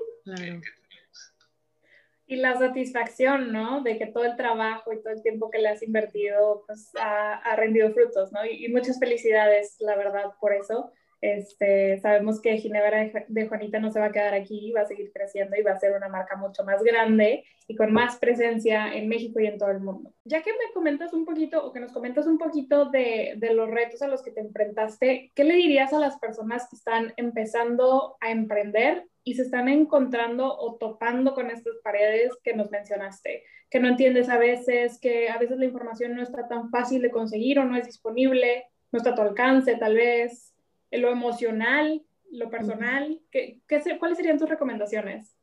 Y 2.27 2.37
la 2.37 2.57
satisfacción, 2.59 3.53
¿no? 3.53 3.83
De 3.83 3.99
que 3.99 4.07
todo 4.07 4.25
el 4.25 4.37
trabajo 4.37 4.93
y 4.93 5.03
todo 5.03 5.13
el 5.13 5.23
tiempo 5.23 5.51
que 5.51 5.59
le 5.59 5.69
has 5.69 5.83
invertido, 5.83 6.63
pues 6.67 6.93
ha, 7.01 7.35
ha 7.35 7.57
rendido 7.57 7.93
frutos, 7.93 8.31
¿no? 8.33 8.45
Y, 8.45 8.67
y, 8.67 8.69
muchas 8.69 9.01
felicidades, 9.01 9.77
la 9.81 9.97
verdad, 9.97 10.33
por 10.41 10.53
eso. 10.53 10.93
Este, 11.21 12.01
sabemos 12.01 12.41
que 12.41 12.57
Ginebra 12.57 13.11
de 13.29 13.47
Juanita 13.47 13.79
no 13.79 13.91
se 13.91 14.01
va 14.01 14.07
a 14.07 14.13
quedar 14.13 14.33
aquí, 14.33 14.73
va 14.73 14.83
a 14.83 14.87
seguir 14.87 15.13
creciendo 15.13 15.55
y 15.57 15.63
va 15.63 15.73
a 15.73 15.79
ser 15.79 15.95
una 15.95 16.09
marca 16.09 16.37
mucho 16.37 16.65
más 16.65 16.83
grande 16.83 17.45
y 17.69 17.77
con 17.77 17.93
más 17.93 18.17
presencia 18.17 18.95
en 18.95 19.07
México 19.09 19.39
y 19.39 19.47
en 19.47 19.59
todo 19.59 19.71
el 19.71 19.81
mundo. 19.81 20.15
Ya 20.25 20.43
que 20.43 20.53
me 20.53 20.73
comentas 20.73 21.13
un 21.13 21.27
poquito 21.27 21.65
o 21.65 21.73
que 21.73 21.81
nos 21.81 21.93
comentas 21.93 22.27
un 22.27 22.39
poquito 22.39 22.87
de, 22.87 23.35
de 23.37 23.55
los 23.55 23.71
retos 23.71 24.01
a 24.03 24.09
los 24.09 24.23
que 24.23 24.31
te 24.31 24.41
enfrentaste, 24.41 25.31
¿qué 25.35 25.45
le 25.45 25.55
dirías 25.55 25.93
a 25.93 26.01
las 26.01 26.19
personas 26.19 26.67
que 26.71 26.77
están 26.77 27.13
empezando 27.17 28.17
a 28.21 28.31
emprender 28.31 29.07
y 29.23 29.35
se 29.35 29.43
están 29.43 29.69
encontrando 29.69 30.57
o 30.57 30.77
topando 30.77 31.35
con 31.35 31.51
estas 31.51 31.77
paredes 31.85 32.33
que 32.43 32.55
nos 32.55 32.71
mencionaste? 32.71 33.45
Que 33.69 33.79
no 33.79 33.89
entiendes 33.89 34.31
a 34.31 34.39
veces, 34.39 34.99
que 34.99 35.29
a 35.29 35.39
veces 35.39 35.59
la 35.59 35.67
información 35.67 36.17
no 36.17 36.23
está 36.23 36.49
tan 36.49 36.71
fácil 36.71 37.03
de 37.03 37.11
conseguir 37.11 37.59
o 37.59 37.65
no 37.65 37.77
es 37.77 37.87
disponible 37.87 38.65
no 38.93 38.99
está 38.99 39.11
a 39.11 39.15
tu 39.15 39.23
alcance, 39.23 39.77
tal 39.77 39.95
vez, 39.95 40.55
lo 40.91 41.11
emocional, 41.11 42.03
lo 42.31 42.51
personal. 42.51 43.21
¿Qué, 43.31 43.61
qué, 43.67 43.99
¿Cuáles 43.99 44.19
serían 44.19 44.39
tus 44.39 44.49
recomendaciones? 44.49 45.37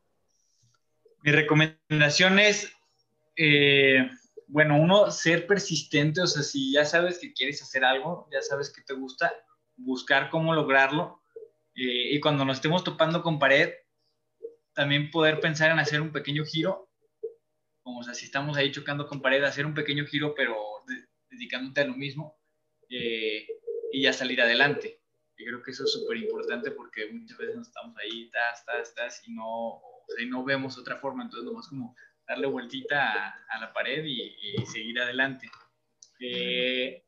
Mi 1.23 1.31
recomendación 1.31 2.39
es, 2.39 2.71
eh, 3.35 4.09
bueno, 4.47 4.79
uno, 4.79 5.11
ser 5.11 5.47
persistente, 5.47 6.21
o 6.21 6.27
sea, 6.27 6.43
si 6.43 6.71
ya 6.71 6.85
sabes 6.85 7.19
que 7.19 7.33
quieres 7.33 7.61
hacer 7.61 7.83
algo, 7.83 8.27
ya 8.31 8.41
sabes 8.41 8.71
que 8.71 8.81
te 8.81 8.93
gusta, 8.93 9.33
buscar 9.75 10.29
cómo 10.29 10.53
lograrlo. 10.53 11.21
Eh, 11.75 12.13
y 12.13 12.19
cuando 12.19 12.45
nos 12.45 12.57
estemos 12.57 12.83
topando 12.83 13.21
con 13.21 13.39
pared, 13.39 13.73
también 14.73 15.11
poder 15.11 15.39
pensar 15.39 15.71
en 15.71 15.79
hacer 15.79 16.01
un 16.01 16.11
pequeño 16.11 16.45
giro, 16.45 16.89
como 17.81 17.99
o 17.99 18.03
sea, 18.03 18.13
si 18.13 18.25
estamos 18.25 18.57
ahí 18.57 18.71
chocando 18.71 19.07
con 19.07 19.21
pared, 19.21 19.43
hacer 19.43 19.65
un 19.65 19.73
pequeño 19.73 20.05
giro, 20.05 20.33
pero 20.35 20.55
dedicándote 21.29 21.81
a 21.81 21.85
lo 21.85 21.93
mismo 21.93 22.37
eh, 22.89 23.47
y 23.91 24.01
ya 24.03 24.13
salir 24.13 24.41
adelante. 24.41 24.96
Y 25.37 25.45
creo 25.45 25.61
que 25.61 25.71
eso 25.71 25.83
es 25.83 25.93
súper 25.93 26.17
importante 26.17 26.71
porque 26.71 27.11
muchas 27.11 27.37
veces 27.37 27.55
nos 27.55 27.67
estamos 27.67 27.95
ahí, 27.97 28.29
tas, 28.31 28.65
tas, 28.65 28.93
tas, 28.95 29.27
y 29.27 29.33
no, 29.33 29.45
o 29.47 30.05
sea, 30.07 30.25
no 30.25 30.43
vemos 30.43 30.77
otra 30.77 30.97
forma, 30.97 31.23
entonces 31.23 31.45
nomás 31.45 31.67
como 31.67 31.95
darle 32.27 32.47
vueltita 32.47 33.35
a, 33.49 33.59
la 33.59 33.71
pared 33.71 34.03
y, 34.03 34.65
seguir 34.65 34.99
adelante. 34.99 35.49
Eh, 36.19 37.05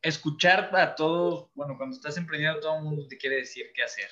escuchar 0.00 0.74
a 0.74 0.94
todos, 0.94 1.50
bueno, 1.54 1.76
cuando 1.76 1.96
estás 1.96 2.16
emprendiendo 2.16 2.60
todo 2.60 2.76
el 2.78 2.84
mundo 2.84 3.06
te 3.08 3.18
quiere 3.18 3.36
decir 3.36 3.72
qué 3.74 3.82
hacer, 3.82 4.08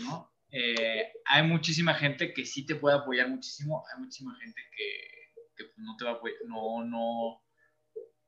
¿no? 0.00 0.32
Eh, 0.50 1.12
hay 1.24 1.42
muchísima 1.44 1.94
gente 1.94 2.34
que 2.34 2.44
sí 2.44 2.66
te 2.66 2.74
puede 2.74 2.96
apoyar 2.96 3.28
muchísimo, 3.28 3.84
hay 3.90 4.02
muchísima 4.02 4.36
gente 4.36 4.60
que, 4.76 5.22
no 5.76 5.96
te 5.96 6.04
va 6.04 6.10
a 6.10 6.14
apoyar, 6.14 6.38
no, 6.46 6.84
no, 6.84 7.42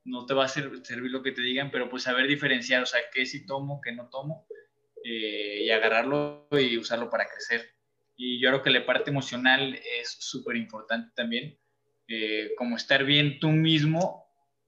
no 0.05 0.25
te 0.25 0.35
va 0.35 0.45
a 0.45 0.47
servir 0.47 1.11
lo 1.11 1.23
que 1.23 1.31
te 1.31 1.41
digan, 1.41 1.71
pero 1.71 1.89
pues 1.89 2.03
saber 2.03 2.27
diferenciar, 2.27 2.83
o 2.83 2.85
sea, 2.85 3.01
qué 3.11 3.25
sí 3.25 3.45
tomo, 3.45 3.81
qué 3.83 3.91
no 3.91 4.07
tomo, 4.09 4.47
eh, 5.03 5.63
y 5.63 5.71
agarrarlo 5.71 6.47
y 6.51 6.77
usarlo 6.77 7.09
para 7.09 7.27
crecer. 7.27 7.73
Y 8.15 8.39
yo 8.39 8.49
creo 8.49 8.63
que 8.63 8.69
la 8.69 8.85
parte 8.85 9.09
emocional 9.09 9.73
es 9.99 10.15
súper 10.19 10.55
importante 10.55 11.11
también, 11.15 11.59
eh, 12.07 12.51
como 12.55 12.77
estar 12.77 13.03
bien 13.03 13.39
tú 13.39 13.49
mismo, 13.49 14.25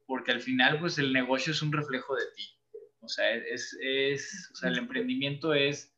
porque 0.08 0.32
al 0.32 0.42
final 0.42 0.80
pues 0.80 0.98
el 0.98 1.14
negocio 1.14 1.54
es 1.54 1.62
un 1.62 1.72
reflejo 1.72 2.16
de 2.16 2.26
ti. 2.36 2.44
O 3.02 3.08
sea, 3.08 3.32
es, 3.32 3.78
es 3.80 4.50
o 4.54 4.56
sea, 4.56 4.70
el 4.70 4.80
emprendimiento 4.80 5.54
es, 5.54 5.96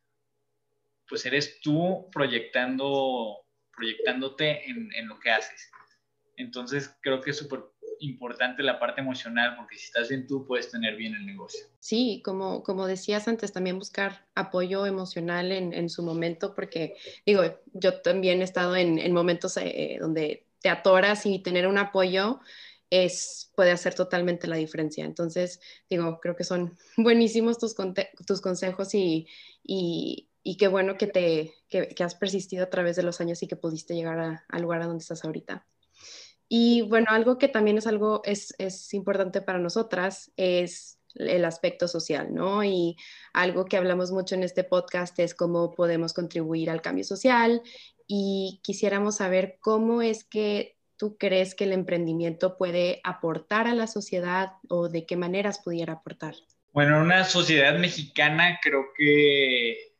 pues 1.07 1.25
eres 1.25 1.59
tú 1.61 2.09
proyectando, 2.11 3.37
proyectándote 3.75 4.69
en, 4.69 4.93
en 4.93 5.07
lo 5.07 5.17
que 5.19 5.31
haces. 5.31 5.71
Entonces 6.35 6.93
creo 7.01 7.21
que 7.21 7.31
es 7.31 7.37
súper 7.37 7.61
importante 8.01 8.63
la 8.63 8.79
parte 8.79 9.01
emocional, 9.01 9.55
porque 9.57 9.77
si 9.77 9.85
estás 9.85 10.09
bien 10.09 10.27
tú, 10.27 10.45
puedes 10.45 10.69
tener 10.71 10.95
bien 10.95 11.15
el 11.15 11.25
negocio. 11.25 11.65
Sí, 11.79 12.21
como, 12.23 12.63
como 12.63 12.87
decías 12.87 13.27
antes, 13.27 13.51
también 13.51 13.77
buscar 13.77 14.25
apoyo 14.35 14.85
emocional 14.85 15.51
en, 15.51 15.73
en 15.73 15.89
su 15.89 16.03
momento, 16.03 16.55
porque 16.55 16.95
digo, 17.25 17.43
yo 17.73 18.01
también 18.01 18.41
he 18.41 18.43
estado 18.43 18.75
en, 18.75 18.99
en 18.99 19.13
momentos 19.13 19.57
eh, 19.57 19.97
donde 19.99 20.45
te 20.61 20.69
atoras 20.69 21.25
y 21.25 21.39
tener 21.39 21.67
un 21.67 21.77
apoyo 21.77 22.39
es, 22.89 23.51
puede 23.55 23.71
hacer 23.71 23.93
totalmente 23.93 24.47
la 24.47 24.55
diferencia. 24.55 25.05
Entonces, 25.05 25.61
digo, 25.89 26.19
creo 26.19 26.35
que 26.35 26.43
son 26.43 26.77
buenísimos 26.97 27.57
tus, 27.57 27.75
tus 28.25 28.41
consejos 28.41 28.93
y, 28.93 29.27
y, 29.63 30.29
y, 30.43 30.57
qué 30.57 30.67
bueno 30.67 30.97
que, 30.97 31.07
te, 31.07 31.53
que, 31.69 31.89
que, 31.89 32.03
has 32.03 32.15
persistido 32.15 32.63
a 32.63 32.69
través 32.69 32.95
de 32.95 33.03
los 33.03 33.21
años 33.21 33.43
y 33.43 33.47
que 33.47 33.55
pudiste 33.55 33.95
llegar 33.95 34.43
al 34.47 34.61
lugar 34.61 34.81
a 34.81 34.87
donde 34.87 35.01
estás 35.01 35.23
ahorita. 35.23 35.65
Y 36.49 36.81
bueno, 36.81 37.07
algo 37.11 37.37
que 37.37 37.47
también 37.47 37.77
es 37.77 37.85
algo, 37.85 38.21
es, 38.25 38.55
es 38.57 38.91
importante 38.95 39.41
para 39.41 39.59
nosotras 39.59 40.31
es 40.35 40.99
el 41.15 41.45
aspecto 41.45 41.87
social, 41.87 42.33
¿no? 42.33 42.63
Y 42.63 42.97
algo 43.33 43.65
que 43.65 43.77
hablamos 43.77 44.11
mucho 44.11 44.35
en 44.35 44.43
este 44.43 44.63
podcast 44.63 45.17
es 45.19 45.35
cómo 45.35 45.73
podemos 45.75 46.13
contribuir 46.13 46.69
al 46.69 46.81
cambio 46.81 47.03
social 47.03 47.61
y 48.07 48.59
quisiéramos 48.63 49.17
saber 49.17 49.57
cómo 49.61 50.01
es 50.01 50.23
que 50.23 50.75
tú 50.97 51.17
crees 51.17 51.55
que 51.55 51.65
el 51.65 51.71
emprendimiento 51.71 52.57
puede 52.57 52.99
aportar 53.03 53.67
a 53.67 53.75
la 53.75 53.87
sociedad 53.87 54.53
o 54.69 54.89
de 54.89 55.05
qué 55.05 55.15
maneras 55.15 55.61
pudiera 55.63 55.93
aportar. 55.93 56.35
Bueno, 56.73 56.97
en 56.97 57.03
una 57.03 57.23
sociedad 57.23 57.77
mexicana 57.77 58.59
creo 58.61 58.87
que 58.97 59.93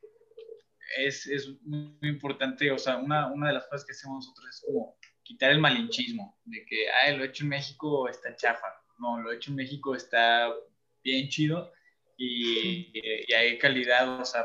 es, 0.98 1.28
es 1.28 1.50
muy 1.62 1.98
importante, 2.02 2.72
o 2.72 2.78
sea, 2.78 2.98
una, 2.98 3.32
una 3.32 3.48
de 3.48 3.54
las 3.54 3.66
cosas 3.68 3.86
que 3.86 3.92
hacemos 3.94 4.26
nosotros 4.26 4.48
es 4.50 4.66
quitar 5.30 5.52
el 5.52 5.60
malinchismo 5.60 6.36
de 6.44 6.66
que, 6.66 6.90
ay, 6.90 7.16
lo 7.16 7.24
hecho 7.24 7.44
en 7.44 7.50
México 7.50 8.10
está 8.10 8.36
chafa. 8.36 8.66
No, 8.98 9.22
lo 9.22 9.32
hecho 9.32 9.52
en 9.52 9.58
México 9.58 9.94
está 9.96 10.52
bien 11.04 11.30
chido 11.30 11.72
y, 12.18 12.90
y, 12.92 13.34
hay 13.34 13.60
calidad, 13.60 14.20
o 14.20 14.26
sea, 14.26 14.44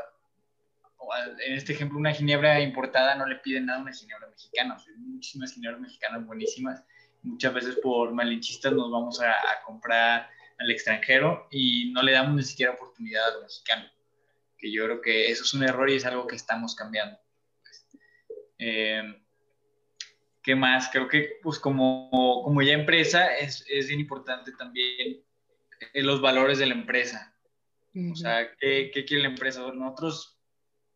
en 1.43 1.53
este 1.55 1.73
ejemplo, 1.73 1.97
una 1.97 2.13
ginebra 2.13 2.61
importada 2.61 3.15
no 3.15 3.25
le 3.25 3.37
piden 3.37 3.65
nada 3.65 3.79
a 3.79 3.81
una 3.81 3.93
ginebra 3.93 4.27
mexicana. 4.27 4.77
hay 4.87 4.97
muchísimas 4.97 5.53
ginebras 5.53 5.81
mexicanas 5.81 6.23
buenísimas. 6.23 6.83
Muchas 7.23 7.53
veces 7.55 7.79
por 7.81 8.13
malinchistas 8.13 8.71
nos 8.71 8.91
vamos 8.91 9.19
a, 9.21 9.33
comprar 9.65 10.29
al 10.59 10.71
extranjero 10.71 11.47
y 11.49 11.91
no 11.93 12.03
le 12.03 12.11
damos 12.11 12.35
ni 12.35 12.43
siquiera 12.43 12.73
oportunidad 12.73 13.27
a 13.27 13.33
los 13.33 13.41
mexicanos. 13.41 13.91
Que 14.55 14.71
yo 14.71 14.85
creo 14.85 15.01
que 15.01 15.31
eso 15.31 15.43
es 15.43 15.53
un 15.55 15.63
error 15.63 15.89
y 15.89 15.95
es 15.95 16.05
algo 16.05 16.27
que 16.27 16.35
estamos 16.35 16.75
cambiando. 16.75 17.17
Eh, 18.59 19.24
¿Qué 20.45 20.55
más? 20.55 20.89
Creo 20.91 21.07
que 21.07 21.39
pues 21.41 21.57
como, 21.57 22.43
como 22.43 22.61
ya 22.61 22.73
empresa 22.73 23.35
es, 23.35 23.65
es 23.67 23.87
bien 23.87 23.99
importante 23.99 24.51
también 24.51 25.23
eh, 25.91 26.03
los 26.03 26.21
valores 26.21 26.59
de 26.59 26.67
la 26.67 26.75
empresa. 26.75 27.35
O 28.11 28.15
sea, 28.15 28.55
¿qué, 28.59 28.91
¿qué, 28.93 29.05
quiere 29.05 29.23
la 29.23 29.29
empresa? 29.29 29.61
Nosotros, 29.73 30.37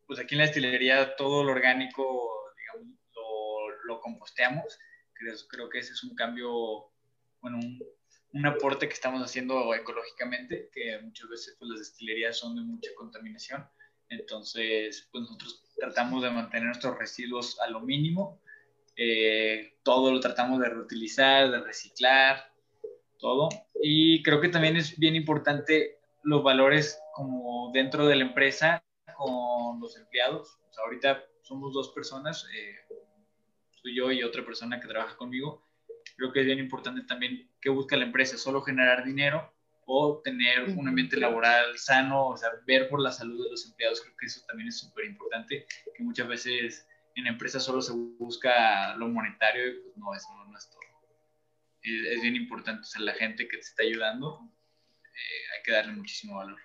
pues 0.06 0.20
aquí 0.20 0.36
en 0.36 0.38
la 0.38 0.44
destilería 0.44 1.16
todo 1.16 1.42
lo 1.42 1.50
orgánico, 1.50 2.30
digamos, 2.58 2.96
lo, 3.16 3.70
lo 3.86 4.00
composteamos. 4.00 4.78
Creo, 5.14 5.34
creo, 5.48 5.68
que 5.68 5.80
ese 5.80 5.94
es 5.94 6.04
un 6.04 6.14
cambio, 6.14 6.92
bueno, 7.40 7.56
un, 7.56 7.82
un, 8.34 8.46
aporte 8.46 8.86
que 8.86 8.94
estamos 8.94 9.20
haciendo 9.20 9.74
ecológicamente, 9.74 10.70
que 10.72 11.00
muchas 11.02 11.28
veces 11.28 11.56
pues, 11.58 11.70
las 11.70 11.80
destilerías 11.80 12.38
son 12.38 12.54
de 12.54 12.62
mucha 12.62 12.90
contaminación. 12.96 13.66
Entonces, 14.10 15.08
pues 15.10 15.22
nosotros 15.22 15.64
tratamos 15.76 16.22
de 16.22 16.30
mantener 16.30 16.66
nuestros 16.66 16.96
residuos 16.98 17.58
a 17.58 17.68
lo 17.68 17.80
mínimo 17.80 18.40
eh, 19.02 19.78
todo 19.82 20.12
lo 20.12 20.20
tratamos 20.20 20.60
de 20.60 20.68
reutilizar, 20.68 21.50
de 21.50 21.60
reciclar, 21.60 22.52
todo. 23.18 23.48
Y 23.82 24.22
creo 24.22 24.42
que 24.42 24.50
también 24.50 24.76
es 24.76 24.98
bien 24.98 25.16
importante 25.16 26.00
los 26.22 26.42
valores 26.42 27.00
como 27.14 27.70
dentro 27.72 28.06
de 28.06 28.16
la 28.16 28.24
empresa 28.24 28.84
con 29.16 29.80
los 29.80 29.96
empleados. 29.96 30.58
ahorita 30.84 31.24
somos 31.40 31.72
dos 31.72 31.92
personas, 31.92 32.46
eh, 32.54 32.76
soy 33.70 33.96
yo 33.96 34.12
y 34.12 34.22
otra 34.22 34.44
persona 34.44 34.78
que 34.78 34.86
trabaja 34.86 35.16
conmigo. 35.16 35.66
Creo 36.18 36.30
que 36.30 36.40
es 36.40 36.46
bien 36.46 36.58
importante 36.58 37.00
también 37.04 37.50
que 37.58 37.70
busca 37.70 37.96
la 37.96 38.04
empresa, 38.04 38.36
solo 38.36 38.60
generar 38.60 39.06
dinero 39.06 39.50
o 39.86 40.20
tener 40.22 40.76
un 40.76 40.88
ambiente 40.88 41.16
laboral 41.16 41.78
sano, 41.78 42.28
o 42.28 42.36
sea, 42.36 42.50
ver 42.66 42.90
por 42.90 43.00
la 43.00 43.12
salud 43.12 43.42
de 43.44 43.50
los 43.50 43.64
empleados. 43.64 44.02
Creo 44.02 44.14
que 44.18 44.26
eso 44.26 44.44
también 44.46 44.68
es 44.68 44.78
súper 44.78 45.06
importante, 45.06 45.64
que 45.96 46.02
muchas 46.02 46.28
veces 46.28 46.86
en 47.14 47.26
empresas 47.26 47.62
solo 47.62 47.82
se 47.82 47.92
busca 47.92 48.94
lo 48.96 49.08
monetario 49.08 49.68
y 49.68 49.80
pues 49.80 49.96
no, 49.96 50.14
eso 50.14 50.28
no, 50.48 50.56
es 50.56 50.70
todo. 50.70 50.80
Es, 51.82 52.20
bien 52.22 52.36
importante, 52.36 52.82
o 52.82 52.84
sea, 52.84 53.00
la 53.02 53.14
gente 53.14 53.48
que 53.48 53.56
te 53.56 53.62
está 53.62 53.82
ayudando, 53.82 54.40
eh, 55.04 55.56
hay 55.56 55.62
que 55.64 55.72
darle 55.72 55.92
muchísimo 55.92 56.36
valor. 56.36 56.58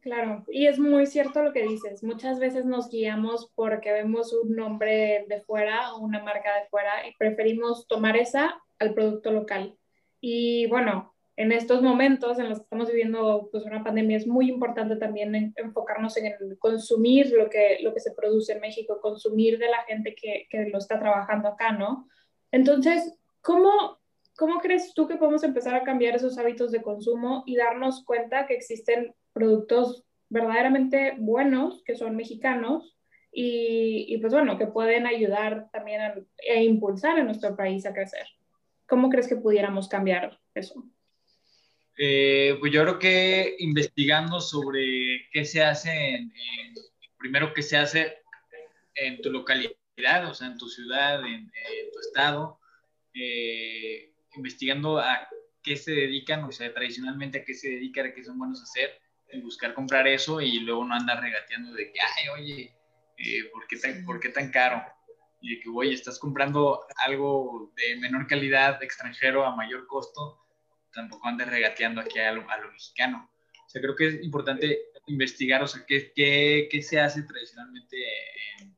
Claro, 0.00 0.44
y 0.48 0.66
es 0.66 0.78
muy 0.78 1.06
cierto 1.06 1.42
lo 1.42 1.52
que 1.52 1.62
dices. 1.62 2.04
Muchas 2.04 2.38
veces 2.38 2.66
nos 2.66 2.90
guiamos 2.90 3.50
porque 3.54 3.90
vemos 3.90 4.34
un 4.34 4.54
nombre 4.54 5.24
de 5.28 5.40
fuera 5.40 5.94
o 5.94 6.00
una 6.00 6.22
marca 6.22 6.54
de 6.60 6.68
fuera 6.68 7.08
y 7.08 7.16
preferimos 7.16 7.88
tomar 7.88 8.16
esa 8.16 8.62
al 8.78 8.92
producto 8.92 9.32
local. 9.32 9.78
Y 10.20 10.66
bueno, 10.66 11.13
en 11.36 11.50
estos 11.50 11.82
momentos 11.82 12.38
en 12.38 12.48
los 12.48 12.58
que 12.58 12.64
estamos 12.64 12.88
viviendo 12.88 13.48
pues, 13.50 13.64
una 13.64 13.82
pandemia 13.82 14.16
es 14.16 14.26
muy 14.26 14.48
importante 14.48 14.96
también 14.96 15.52
enfocarnos 15.56 16.16
en 16.16 16.32
consumir 16.58 17.32
lo 17.32 17.50
que, 17.50 17.78
lo 17.82 17.92
que 17.92 18.00
se 18.00 18.12
produce 18.12 18.52
en 18.52 18.60
México, 18.60 19.00
consumir 19.00 19.58
de 19.58 19.68
la 19.68 19.82
gente 19.84 20.14
que, 20.14 20.46
que 20.48 20.66
lo 20.66 20.78
está 20.78 20.98
trabajando 20.98 21.48
acá, 21.48 21.72
¿no? 21.72 22.08
Entonces, 22.52 23.18
¿cómo, 23.40 23.98
¿cómo 24.36 24.60
crees 24.60 24.94
tú 24.94 25.08
que 25.08 25.16
podemos 25.16 25.42
empezar 25.42 25.74
a 25.74 25.82
cambiar 25.82 26.14
esos 26.14 26.38
hábitos 26.38 26.70
de 26.70 26.82
consumo 26.82 27.42
y 27.46 27.56
darnos 27.56 28.04
cuenta 28.04 28.46
que 28.46 28.54
existen 28.54 29.12
productos 29.32 30.04
verdaderamente 30.28 31.14
buenos, 31.18 31.82
que 31.84 31.96
son 31.96 32.14
mexicanos, 32.14 32.96
y, 33.32 34.06
y 34.08 34.18
pues 34.18 34.32
bueno, 34.32 34.56
que 34.56 34.68
pueden 34.68 35.08
ayudar 35.08 35.68
también 35.72 36.00
a, 36.00 36.14
a 36.54 36.60
impulsar 36.60 37.18
a 37.18 37.24
nuestro 37.24 37.56
país 37.56 37.84
a 37.86 37.92
crecer? 37.92 38.28
¿Cómo 38.86 39.10
crees 39.10 39.26
que 39.26 39.34
pudiéramos 39.34 39.88
cambiar 39.88 40.38
eso? 40.54 40.84
Eh, 41.96 42.56
pues 42.58 42.72
yo 42.72 42.82
creo 42.82 42.98
que 42.98 43.56
investigando 43.60 44.40
sobre 44.40 45.28
qué 45.30 45.44
se 45.44 45.62
hace, 45.62 46.14
en, 46.14 46.32
primero 47.18 47.52
qué 47.54 47.62
se 47.62 47.76
hace 47.76 48.18
en 48.96 49.20
tu 49.22 49.30
localidad, 49.30 50.28
o 50.28 50.34
sea, 50.34 50.48
en 50.48 50.58
tu 50.58 50.68
ciudad, 50.68 51.24
en, 51.24 51.50
tu 51.92 52.00
estado, 52.00 52.58
eh, 53.14 54.12
investigando 54.36 54.98
a 54.98 55.28
qué 55.62 55.76
se 55.76 55.92
dedican, 55.92 56.44
o 56.44 56.52
sea, 56.52 56.72
tradicionalmente 56.74 57.38
a 57.38 57.44
qué 57.44 57.54
se 57.54 57.68
dedican, 57.70 58.06
a 58.06 58.14
qué 58.14 58.24
son 58.24 58.38
buenos 58.38 58.60
a 58.60 58.64
hacer, 58.64 59.00
y 59.32 59.40
buscar 59.40 59.74
comprar 59.74 60.06
eso 60.06 60.40
y 60.40 60.60
luego 60.60 60.84
no 60.84 60.94
andar 60.94 61.20
regateando 61.20 61.72
de 61.72 61.92
que, 61.92 62.00
ay, 62.00 62.28
oye, 62.28 62.76
eh, 63.18 63.50
¿por, 63.52 63.66
qué 63.66 63.76
tan, 63.76 64.04
¿por 64.04 64.20
qué 64.20 64.28
tan 64.28 64.50
caro? 64.50 64.82
Y 65.40 65.56
de 65.56 65.60
que, 65.60 65.68
oye, 65.68 65.92
estás 65.92 66.18
comprando 66.18 66.80
algo 67.04 67.72
de 67.76 67.96
menor 67.96 68.26
calidad, 68.26 68.82
extranjero, 68.82 69.44
a 69.44 69.54
mayor 69.54 69.86
costo, 69.86 70.43
tampoco 70.94 71.28
andes 71.28 71.48
regateando 71.48 72.00
aquí 72.00 72.18
a 72.18 72.32
lo, 72.32 72.48
a 72.48 72.58
lo 72.58 72.72
mexicano. 72.72 73.30
O 73.66 73.68
sea, 73.68 73.82
creo 73.82 73.96
que 73.96 74.06
es 74.06 74.22
importante 74.22 74.78
investigar, 75.06 75.62
o 75.62 75.66
sea, 75.66 75.84
qué, 75.86 76.12
qué, 76.14 76.68
qué 76.70 76.82
se 76.82 77.00
hace 77.00 77.22
tradicionalmente 77.22 77.96
en, 78.60 78.76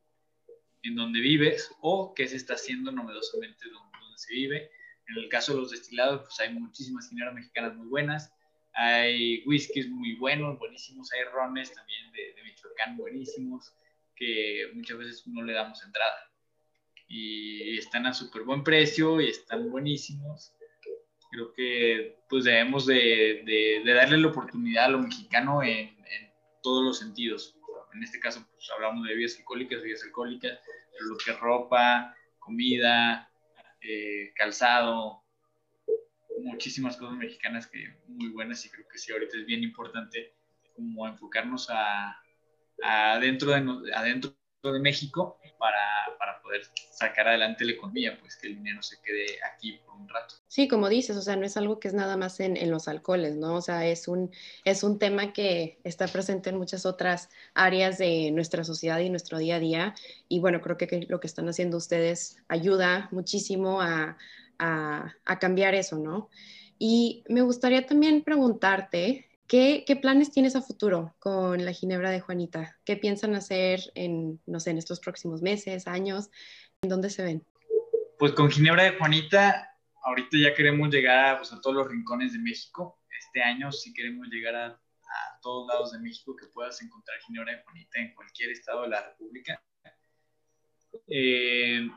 en, 0.82 0.94
donde 0.96 1.20
vives 1.20 1.70
o 1.80 2.14
qué 2.14 2.26
se 2.26 2.36
está 2.36 2.54
haciendo 2.54 2.90
novedosamente 2.90 3.68
donde, 3.68 3.98
donde, 4.00 4.18
se 4.18 4.32
vive. 4.32 4.70
En 5.08 5.22
el 5.22 5.28
caso 5.28 5.54
de 5.54 5.60
los 5.60 5.70
destilados, 5.70 6.22
pues 6.22 6.40
hay 6.40 6.52
muchísimas 6.52 7.08
gineras 7.08 7.34
mexicanas 7.34 7.76
muy 7.76 7.86
buenas, 7.86 8.32
hay 8.72 9.42
whiskies 9.46 9.88
muy 9.88 10.16
buenos, 10.16 10.58
buenísimos, 10.58 11.12
hay 11.12 11.24
rones 11.32 11.72
también 11.72 12.10
de, 12.12 12.34
de 12.34 12.42
Michoacán 12.42 12.96
buenísimos, 12.96 13.72
que 14.16 14.70
muchas 14.74 14.98
veces 14.98 15.26
no 15.26 15.42
le 15.44 15.52
damos 15.52 15.82
entrada. 15.84 16.18
Y 17.08 17.78
están 17.78 18.06
a 18.06 18.12
súper 18.12 18.42
buen 18.42 18.64
precio 18.64 19.20
y 19.20 19.28
están 19.28 19.70
buenísimos 19.70 20.55
creo 21.36 21.52
que 21.52 22.16
pues 22.30 22.44
debemos 22.44 22.86
de, 22.86 23.42
de, 23.44 23.92
darle 23.92 24.16
la 24.16 24.28
oportunidad 24.28 24.86
a 24.86 24.88
lo 24.88 24.98
mexicano 24.98 25.62
en, 25.62 25.94
todos 26.62 26.82
los 26.84 26.98
sentidos. 26.98 27.56
En 27.94 28.02
este 28.02 28.18
caso, 28.18 28.44
pues 28.50 28.68
hablamos 28.74 29.04
de 29.04 29.10
bebidas 29.10 29.36
alcohólicas, 29.38 29.80
bebidas 29.80 30.02
alcohólicas, 30.02 30.58
pero 30.64 31.04
lo 31.10 31.16
que 31.16 31.30
es 31.30 31.38
ropa, 31.38 32.16
comida, 32.40 33.30
eh, 33.80 34.32
calzado, 34.34 35.22
muchísimas 36.42 36.96
cosas 36.96 37.16
mexicanas 37.16 37.68
que 37.68 37.94
muy 38.08 38.30
buenas 38.30 38.64
y 38.66 38.70
creo 38.70 38.88
que 38.88 38.98
sí, 38.98 39.12
ahorita 39.12 39.36
es 39.38 39.46
bien 39.46 39.62
importante 39.62 40.34
como 40.74 41.06
enfocarnos 41.06 41.70
a, 41.70 42.20
a 42.82 43.12
adentro, 43.12 43.52
de, 43.52 43.94
adentro 43.94 44.34
de 44.72 44.80
México 44.80 45.38
para, 45.58 45.78
para, 46.18 46.40
poder 46.42 46.62
sacar 46.90 47.28
adelante 47.28 47.64
la 47.64 47.72
economía, 47.72 48.16
pues 48.20 48.36
que 48.36 48.48
el 48.48 48.56
dinero 48.56 48.82
se 48.82 49.00
quede 49.00 49.26
aquí 49.52 49.80
por 49.84 49.96
un 49.96 50.08
rato. 50.08 50.36
Sí, 50.48 50.68
como 50.68 50.88
dices, 50.88 51.16
o 51.16 51.22
sea, 51.22 51.34
no 51.36 51.44
es 51.44 51.56
algo 51.56 51.80
que 51.80 51.88
es 51.88 51.94
nada 51.94 52.16
más 52.16 52.38
en, 52.40 52.56
en, 52.56 52.70
los 52.70 52.88
alcoholes, 52.88 53.36
¿no? 53.36 53.56
O 53.56 53.60
sea, 53.60 53.86
es 53.86 54.06
un, 54.06 54.30
es 54.64 54.82
un 54.82 54.98
tema 54.98 55.32
que 55.32 55.78
está 55.82 56.06
presente 56.06 56.50
en 56.50 56.58
muchas 56.58 56.86
otras 56.86 57.30
áreas 57.54 57.98
de 57.98 58.30
nuestra 58.30 58.64
sociedad 58.64 59.00
y 59.00 59.10
nuestro 59.10 59.38
día 59.38 59.56
a 59.56 59.60
día. 59.60 59.94
Y 60.28 60.40
bueno, 60.40 60.60
creo 60.60 60.76
que, 60.76 61.06
lo 61.08 61.20
que 61.20 61.26
están 61.26 61.48
haciendo 61.48 61.76
ustedes 61.76 62.38
ayuda 62.48 63.08
muchísimo 63.10 63.80
a, 63.80 64.16
a, 64.58 65.14
a 65.24 65.38
cambiar 65.38 65.74
eso, 65.74 65.98
¿no? 65.98 66.28
Y 66.78 67.24
me 67.28 67.42
gustaría 67.42 67.86
también 67.86 68.22
preguntarte, 68.22 69.26
¿Qué, 69.48 69.84
¿Qué, 69.86 69.94
planes 69.94 70.32
tienes 70.32 70.56
a 70.56 70.62
futuro 70.62 71.14
con 71.20 71.64
la 71.64 71.72
Ginebra 71.72 72.10
de 72.10 72.20
Juanita? 72.20 72.76
¿Qué 72.84 72.96
piensan 72.96 73.36
hacer 73.36 73.80
en, 73.94 74.40
no 74.46 74.58
sé, 74.58 74.70
en 74.70 74.78
estos 74.78 74.98
próximos 74.98 75.40
meses, 75.40 75.86
años? 75.86 76.30
¿En 76.82 76.88
dónde 76.88 77.10
se 77.10 77.22
ven? 77.22 77.46
Pues 78.18 78.32
con 78.32 78.50
Ginebra 78.50 78.82
de 78.82 78.98
Juanita, 78.98 79.78
ahorita 80.02 80.36
ya 80.36 80.52
queremos 80.52 80.88
llegar 80.88 81.26
a, 81.26 81.38
pues, 81.38 81.52
a 81.52 81.60
todos 81.60 81.76
los 81.76 81.88
rincones 81.88 82.32
de 82.32 82.40
México. 82.40 83.00
Este 83.16 83.40
año 83.40 83.70
sí 83.70 83.92
queremos 83.94 84.26
llegar 84.28 84.56
a, 84.56 84.66
a, 84.66 85.40
todos 85.40 85.68
lados 85.68 85.92
de 85.92 86.00
México 86.00 86.34
que 86.34 86.46
puedas 86.48 86.82
encontrar 86.82 87.16
Ginebra 87.20 87.52
de 87.52 87.62
Juanita 87.62 88.00
en 88.00 88.14
cualquier 88.14 88.50
estado 88.50 88.82
de 88.82 88.88
la 88.88 89.10
República. 89.10 89.62
Eh, 91.06 91.88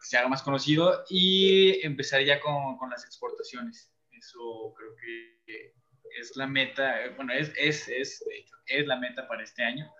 se 0.00 0.16
haga 0.16 0.28
más 0.28 0.42
conocido 0.42 1.04
y 1.10 1.84
empezar 1.84 2.24
ya 2.24 2.40
con, 2.40 2.78
con 2.78 2.88
las 2.88 3.04
exportaciones. 3.04 3.92
Eso 4.10 4.72
creo 4.74 4.96
que 4.96 5.81
es 6.18 6.36
la 6.36 6.46
meta, 6.46 6.94
bueno, 7.16 7.32
es, 7.32 7.52
es, 7.56 7.88
es, 7.88 8.24
de 8.26 8.38
hecho, 8.38 8.54
es 8.66 8.86
la 8.86 8.96
meta 8.96 9.26
para 9.28 9.42
este 9.42 9.62
año, 9.62 9.90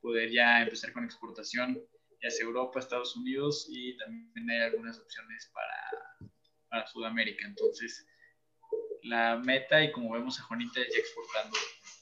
poder 0.00 0.30
ya 0.30 0.62
empezar 0.62 0.92
con 0.92 1.04
exportación, 1.04 1.82
sea 2.20 2.46
Europa, 2.46 2.78
Estados 2.78 3.16
Unidos 3.16 3.66
y 3.70 3.96
también 3.96 4.50
hay 4.50 4.60
algunas 4.60 4.98
opciones 4.98 5.50
para, 5.52 6.30
para 6.68 6.86
Sudamérica. 6.86 7.46
Entonces, 7.46 8.06
la 9.02 9.36
meta, 9.36 9.82
y 9.82 9.90
como 9.92 10.12
vemos 10.12 10.38
a 10.38 10.44
Juanita, 10.44 10.80
ya 10.80 10.98
exportando 10.98 11.56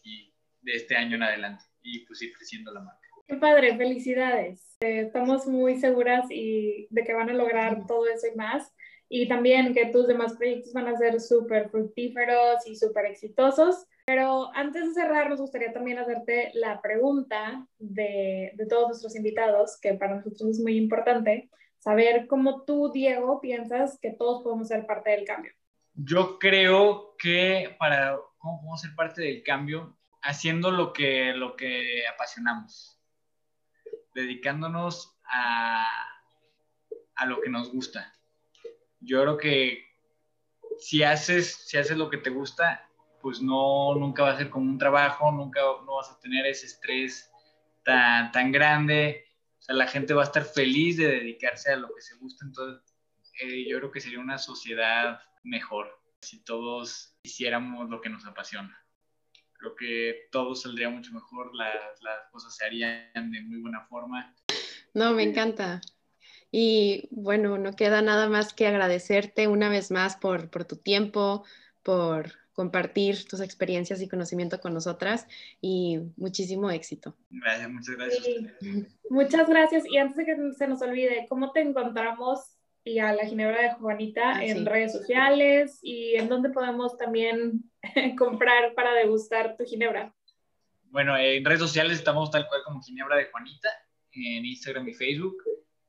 y 0.05 0.35
de 0.63 0.73
este 0.73 0.97
año 0.97 1.17
en 1.17 1.23
adelante 1.23 1.65
y 1.83 2.01
pues 2.07 2.21
ir 2.23 2.33
creciendo 2.35 2.73
la 2.73 2.81
marca. 2.81 3.01
Qué 3.27 3.37
padre, 3.37 3.77
felicidades. 3.77 4.77
Eh, 4.81 5.03
estamos 5.03 5.47
muy 5.47 5.79
seguras 5.79 6.27
y 6.31 6.89
de 6.91 7.05
que 7.05 7.15
van 7.15 7.31
a 7.31 7.35
lograr 7.35 7.87
todo 7.87 8.07
eso 8.09 8.27
y 8.27 8.37
más 8.37 8.75
y 9.13 9.27
también 9.27 9.75
que 9.75 9.87
tus 9.87 10.07
demás 10.07 10.35
proyectos 10.35 10.73
van 10.73 10.87
a 10.87 10.97
ser 10.97 11.21
súper 11.21 11.69
fructíferos 11.69 12.65
y 12.65 12.77
súper 12.77 13.07
exitosos. 13.07 13.85
Pero 14.07 14.55
antes 14.55 14.87
de 14.87 14.95
cerrar, 14.95 15.29
nos 15.29 15.41
gustaría 15.41 15.73
también 15.73 15.99
hacerte 15.99 16.53
la 16.55 16.81
pregunta 16.81 17.67
de, 17.79 18.53
de, 18.55 18.67
todos 18.67 18.87
nuestros 18.87 19.17
invitados, 19.17 19.79
que 19.83 19.95
para 19.95 20.15
nosotros 20.15 20.51
es 20.51 20.61
muy 20.61 20.77
importante, 20.77 21.51
saber 21.79 22.29
cómo 22.29 22.63
tú, 22.63 22.93
Diego, 22.93 23.41
piensas 23.41 23.99
que 24.01 24.13
todos 24.13 24.45
podemos 24.45 24.69
ser 24.69 24.87
parte 24.87 25.11
del 25.11 25.25
cambio. 25.25 25.53
Yo 25.95 26.39
creo 26.39 27.17
que 27.19 27.75
para 27.81 28.17
cómo 28.39 28.59
podemos 28.59 28.81
ser 28.81 28.95
parte 28.95 29.23
del 29.23 29.43
cambio, 29.43 29.99
haciendo 30.23 30.71
lo 30.71 30.93
que, 30.93 31.33
lo 31.33 31.57
que 31.57 32.07
apasionamos, 32.07 32.97
dedicándonos 34.15 35.19
a, 35.25 35.85
a 37.17 37.27
lo 37.27 37.41
que 37.41 37.51
nos 37.51 37.73
gusta 37.73 38.13
yo 39.01 39.23
creo 39.23 39.37
que 39.37 39.85
si 40.79 41.03
haces, 41.03 41.55
si 41.67 41.77
haces 41.77 41.97
lo 41.97 42.09
que 42.09 42.19
te 42.19 42.31
gusta, 42.31 42.89
pues 43.21 43.43
no, 43.43 43.95
nunca 43.97 44.23
va 44.23 44.33
a 44.33 44.37
ser 44.39 44.51
como 44.51 44.71
un 44.71 44.79
trabajo, 44.79 45.31
nunca 45.31 45.61
no 45.85 45.97
vas 45.97 46.11
a 46.11 46.19
tener 46.21 46.47
ese 46.47 46.67
estrés 46.67 47.31
tan, 47.85 48.33
tan 48.33 48.51
grande. 48.53 49.25
O 49.59 49.63
sea, 49.63 49.75
la 49.75 49.87
gente 49.87 50.15
va 50.15 50.23
a 50.23 50.27
estar 50.27 50.45
feliz 50.45 50.97
de 50.97 51.07
dedicarse 51.07 51.73
a 51.73 51.77
lo 51.77 51.95
que 51.95 52.01
se 52.01 52.17
gusta. 52.17 52.47
Entonces, 52.47 52.97
eh, 53.43 53.69
yo 53.69 53.79
creo 53.79 53.91
que 53.91 54.01
sería 54.01 54.21
una 54.21 54.39
sociedad 54.39 55.21
mejor 55.45 56.01
si 56.21 56.43
todos 56.45 57.15
hiciéramos 57.23 57.89
lo 57.89 58.01
que 58.01 58.11
nos 58.11 58.27
apasiona. 58.27 58.77
Creo 59.53 59.75
que 59.77 60.29
todo 60.31 60.55
saldría 60.55 60.89
mucho 60.89 61.13
mejor, 61.13 61.55
las, 61.55 62.03
las 62.03 62.31
cosas 62.31 62.57
se 62.57 62.65
harían 62.65 63.31
de 63.31 63.43
muy 63.43 63.61
buena 63.61 63.85
forma. 63.87 64.35
No, 64.95 65.13
me 65.13 65.23
encanta. 65.23 65.83
Y 66.51 67.09
bueno, 67.11 67.59
no 67.59 67.73
queda 67.75 68.03
nada 68.03 68.29
más 68.29 68.53
que 68.53 68.67
agradecerte 68.67 69.49
una 69.49 69.69
vez 69.69 69.91
más 69.91 70.17
por, 70.17 70.51
por 70.51 70.65
tu 70.65 70.77
tiempo, 70.77 71.45
por 71.83 72.33
compartir 72.53 73.27
tus 73.27 73.41
experiencias 73.41 74.03
y 74.03 74.09
conocimiento 74.09 74.61
con 74.61 74.75
nosotras 74.75 75.27
y 75.61 75.99
muchísimo 76.17 76.71
éxito. 76.71 77.17
Gracias, 77.31 77.71
muchas 77.71 77.97
gracias. 77.97 78.25
Sí. 78.25 78.87
Muchas 79.11 79.49
gracias. 79.49 79.85
Y 79.89 79.97
antes 79.97 80.17
de 80.19 80.25
que 80.25 80.37
se 80.57 80.69
nos 80.69 80.83
olvide, 80.83 81.27
¿cómo 81.29 81.51
te 81.53 81.61
encontramos 81.61 82.59
y 82.85 82.99
a 82.99 83.13
la 83.13 83.27
Ginebra 83.27 83.63
de 83.63 83.73
Juanita 83.73 84.37
ah, 84.37 84.45
en 84.45 84.59
sí. 84.59 84.65
redes 84.65 84.93
sociales 84.93 85.79
y 85.83 86.15
en 86.15 86.29
dónde 86.29 86.51
podemos 86.51 86.97
también 86.97 87.65
comprar 88.19 88.75
para 88.75 88.93
degustar 88.95 89.57
tu 89.57 89.65
Ginebra? 89.65 90.15
Bueno, 90.85 91.17
en 91.17 91.45
redes 91.45 91.61
sociales 91.61 91.99
estamos 91.99 92.31
tal 92.31 92.47
cual 92.49 92.63
como 92.65 92.83
Ginebra 92.83 93.17
de 93.17 93.27
Juanita, 93.27 93.69
en 94.13 94.45
Instagram 94.45 94.89
y 94.89 94.95
Facebook. 94.95 95.37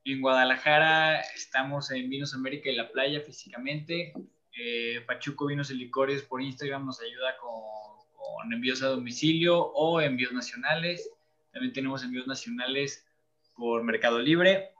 En 0.04 0.20
Guadalajara 0.20 1.20
estamos 1.36 1.92
en 1.92 2.10
Vinos 2.10 2.34
América 2.34 2.68
y 2.68 2.74
la 2.74 2.90
Playa 2.90 3.20
físicamente. 3.20 4.12
Eh, 4.58 5.00
Pachuco 5.06 5.46
Vinos 5.46 5.70
y 5.70 5.74
Licores 5.74 6.22
por 6.22 6.42
Instagram 6.42 6.86
nos 6.86 7.00
ayuda 7.00 7.36
con, 7.36 8.52
envíos 8.52 8.82
a 8.82 8.88
domicilio 8.88 9.60
o 9.60 10.00
envíos 10.00 10.32
nacionales. 10.32 11.08
También 11.52 11.72
tenemos 11.72 12.02
envíos 12.02 12.26
nacionales 12.26 13.06
por 13.54 13.84
Mercado 13.84 14.18
Libre. 14.18 14.70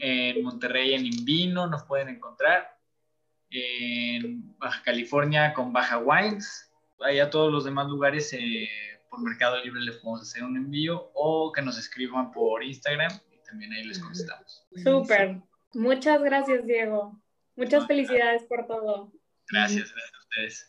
En 0.00 0.42
Monterrey 0.42 0.94
en 0.94 1.06
Invino 1.06 1.68
nos 1.68 1.84
pueden 1.84 2.08
encontrar. 2.08 2.76
En 3.50 4.58
Baja 4.58 4.82
California 4.82 5.54
con 5.54 5.72
Baja 5.72 5.98
Wines. 5.98 6.72
Allá 7.00 7.30
todos 7.30 7.52
los 7.52 7.64
demás 7.64 7.86
lugares 7.86 8.32
eh, 8.32 8.68
por 9.08 9.22
Mercado 9.22 9.62
Libre 9.62 9.80
les 9.80 9.98
podemos 9.98 10.22
hacer 10.22 10.42
un 10.42 10.56
envío 10.56 11.12
o 11.14 11.52
que 11.52 11.62
nos 11.62 11.78
escriban 11.78 12.32
por 12.32 12.64
Instagram 12.64 13.12
también 13.50 13.72
ahí 13.72 13.84
les 13.84 13.98
contestamos. 13.98 14.66
Súper. 14.82 15.42
Muchas 15.74 16.22
gracias, 16.22 16.64
Diego. 16.64 17.20
Muchas 17.56 17.86
felicidades 17.86 18.44
por 18.44 18.66
todo. 18.66 19.12
Gracias, 19.50 19.92
gracias 19.92 20.14
a 20.14 20.20
ustedes. 20.20 20.66